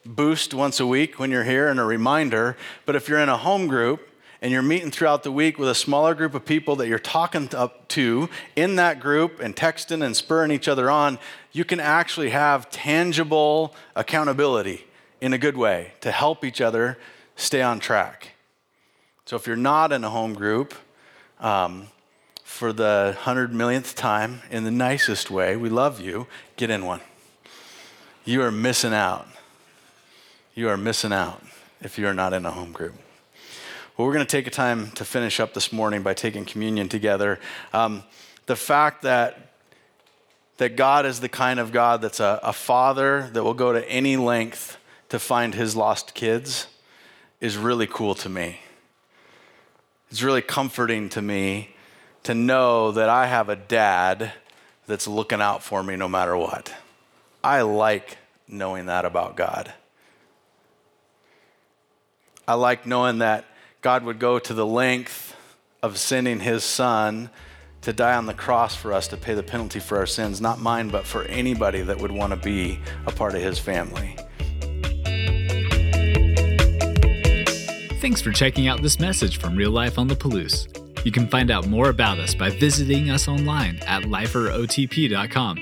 boost 0.07 0.55
once 0.55 0.79
a 0.79 0.87
week 0.87 1.19
when 1.19 1.33
you're 1.33 1.43
here 1.43 1.67
and 1.67 1.81
a 1.81 1.85
reminder, 1.85 2.57
but 2.87 2.95
if 2.95 3.09
you're 3.09 3.19
in 3.19 3.29
a 3.29 3.39
home 3.39 3.67
group, 3.67 4.09
and 4.41 4.53
you're 4.53 4.63
meeting 4.63 4.91
throughout 4.91 5.23
the 5.25 5.33
week 5.33 5.59
with 5.59 5.69
a 5.69 5.75
smaller 5.75 6.15
group 6.15 6.35
of 6.35 6.45
people 6.45 6.77
that 6.77 6.87
you're 6.87 6.99
talking 6.99 7.53
up 7.55 7.89
to 7.89 8.29
in 8.55 8.77
that 8.77 9.01
group 9.01 9.41
and 9.41 9.57
texting 9.57 10.05
and 10.05 10.17
spurring 10.17 10.51
each 10.51 10.69
other 10.69 10.91
on, 10.91 11.19
you 11.53 11.65
can 11.65 11.81
actually 11.81 12.31
have 12.31 12.71
tangible 12.71 13.75
accountability 13.97 14.85
in 15.21 15.33
a 15.33 15.39
good 15.39 15.57
way 15.57 15.93
to 16.01 16.11
help 16.11 16.45
each 16.45 16.61
other 16.61 16.99
stay 17.37 17.63
on 17.63 17.81
track. 17.81 18.33
So 19.25 19.37
if 19.37 19.47
you're 19.47 19.57
not 19.57 19.93
in 19.93 20.05
a 20.05 20.11
home 20.11 20.35
group, 20.35 20.75
um, 21.41 21.89
for 22.43 22.73
the 22.73 23.15
hundred 23.21 23.55
millionth 23.55 23.95
time, 23.95 24.41
in 24.51 24.65
the 24.65 24.71
nicest 24.71 25.31
way, 25.31 25.57
we 25.57 25.69
love 25.69 26.01
you, 26.01 26.27
get 26.57 26.71
in 26.71 26.85
one. 26.85 27.01
You 28.25 28.43
are 28.43 28.51
missing 28.51 28.95
out. 28.95 29.29
You 30.55 30.69
are 30.69 30.77
missing 30.77 31.13
out 31.13 31.43
if 31.81 31.99
you 31.99 32.07
are 32.07 32.15
not 32.15 32.33
in 32.33 32.45
a 32.47 32.51
home 32.51 32.73
group. 32.73 32.95
Well, 33.97 34.07
we're 34.07 34.15
going 34.15 34.27
to 34.27 34.31
take 34.31 34.47
a 34.47 34.51
time 34.51 34.91
to 34.93 35.05
finish 35.05 35.41
up 35.41 35.55
this 35.55 35.73
morning 35.73 36.03
by 36.03 36.15
taking 36.15 36.45
communion 36.45 36.89
together. 36.89 37.39
Um, 37.73 38.03
the 38.47 38.57
fact 38.57 39.03
that 39.03 39.48
that 40.59 40.77
God 40.77 41.07
is 41.07 41.21
the 41.21 41.29
kind 41.29 41.59
of 41.59 41.73
God 41.73 42.03
that's 42.03 42.21
a, 42.21 42.39
a 42.43 42.53
father 42.53 43.31
that 43.33 43.43
will 43.43 43.55
go 43.55 43.73
to 43.73 43.89
any 43.91 44.17
length 44.17 44.77
to 45.09 45.19
find 45.19 45.55
his 45.55 45.75
lost 45.75 46.15
kids 46.15 46.67
is 47.41 47.57
really 47.57 47.87
cool 47.87 48.15
to 48.17 48.29
me. 48.29 48.61
It's 50.11 50.23
really 50.23 50.43
comforting 50.43 51.09
to 51.11 51.23
me 51.23 51.75
to 52.25 52.35
know 52.35 52.93
that 52.93 53.09
I 53.09 53.27
have 53.27 53.49
a 53.49 53.57
dad 53.57 54.33
that's 54.87 55.07
looking 55.07 55.41
out 55.41 55.63
for 55.63 55.83
me 55.83 55.97
no 55.97 56.09
matter 56.09 56.37
what. 56.37 56.75
I 57.43 57.63
like 57.63 58.19
knowing 58.49 58.87
that 58.87 59.05
about 59.05 59.37
God. 59.37 59.73
I 62.47 62.55
like 62.55 62.87
knowing 62.87 63.19
that 63.19 63.45
God 63.81 64.05
would 64.05 64.19
go 64.19 64.39
to 64.39 64.55
the 64.55 64.67
length 64.67 65.37
of 65.83 65.99
sending 65.99 66.41
his 66.41 66.65
son 66.65 67.31
to 67.83 67.93
die 67.93 68.15
on 68.15 68.27
the 68.27 68.35
cross 68.35 68.75
for 68.75 68.93
us 68.93 69.09
to 69.09 69.17
pay 69.17 69.35
the 69.35 69.43
penalty 69.43 69.79
for 69.79 69.99
our 69.99 70.07
sins, 70.07 70.41
not 70.41 70.61
mine, 70.61 70.89
but 70.89 71.07
for 71.07 71.25
anybody 71.25 71.83
that 71.83 71.99
would 71.99 72.13
want 72.13 72.33
to 72.33 72.37
be 72.37 72.81
a 73.07 73.13
part 73.13 73.35
of 73.35 73.43
his 73.43 73.59
family. 73.59 74.17
Thanks 78.01 78.21
for 78.21 78.33
checking 78.33 78.69
out 78.69 78.83
this 78.83 79.01
message 79.01 79.39
from 79.39 79.57
Real 79.57 79.71
Life 79.71 79.99
on 79.99 80.09
the 80.09 80.15
Palouse. 80.15 80.67
You 81.05 81.13
can 81.13 81.29
find 81.29 81.51
out 81.51 81.67
more 81.67 81.89
about 81.89 82.19
us 82.19 82.35
by 82.35 82.51
visiting 82.51 83.11
us 83.11 83.29
online 83.29 83.81
at 83.87 84.05
liferotp.com 84.05 85.59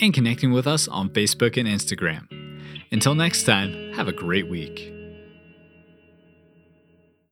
and 0.00 0.14
connecting 0.14 0.52
with 0.52 0.66
us 0.66 0.88
on 0.88 1.10
Facebook 1.10 1.56
and 1.56 1.68
Instagram. 1.68 2.26
Until 2.92 3.14
next 3.14 3.44
time, 3.44 3.92
have 3.94 4.08
a 4.08 4.12
great 4.12 4.48
week. 4.48 4.97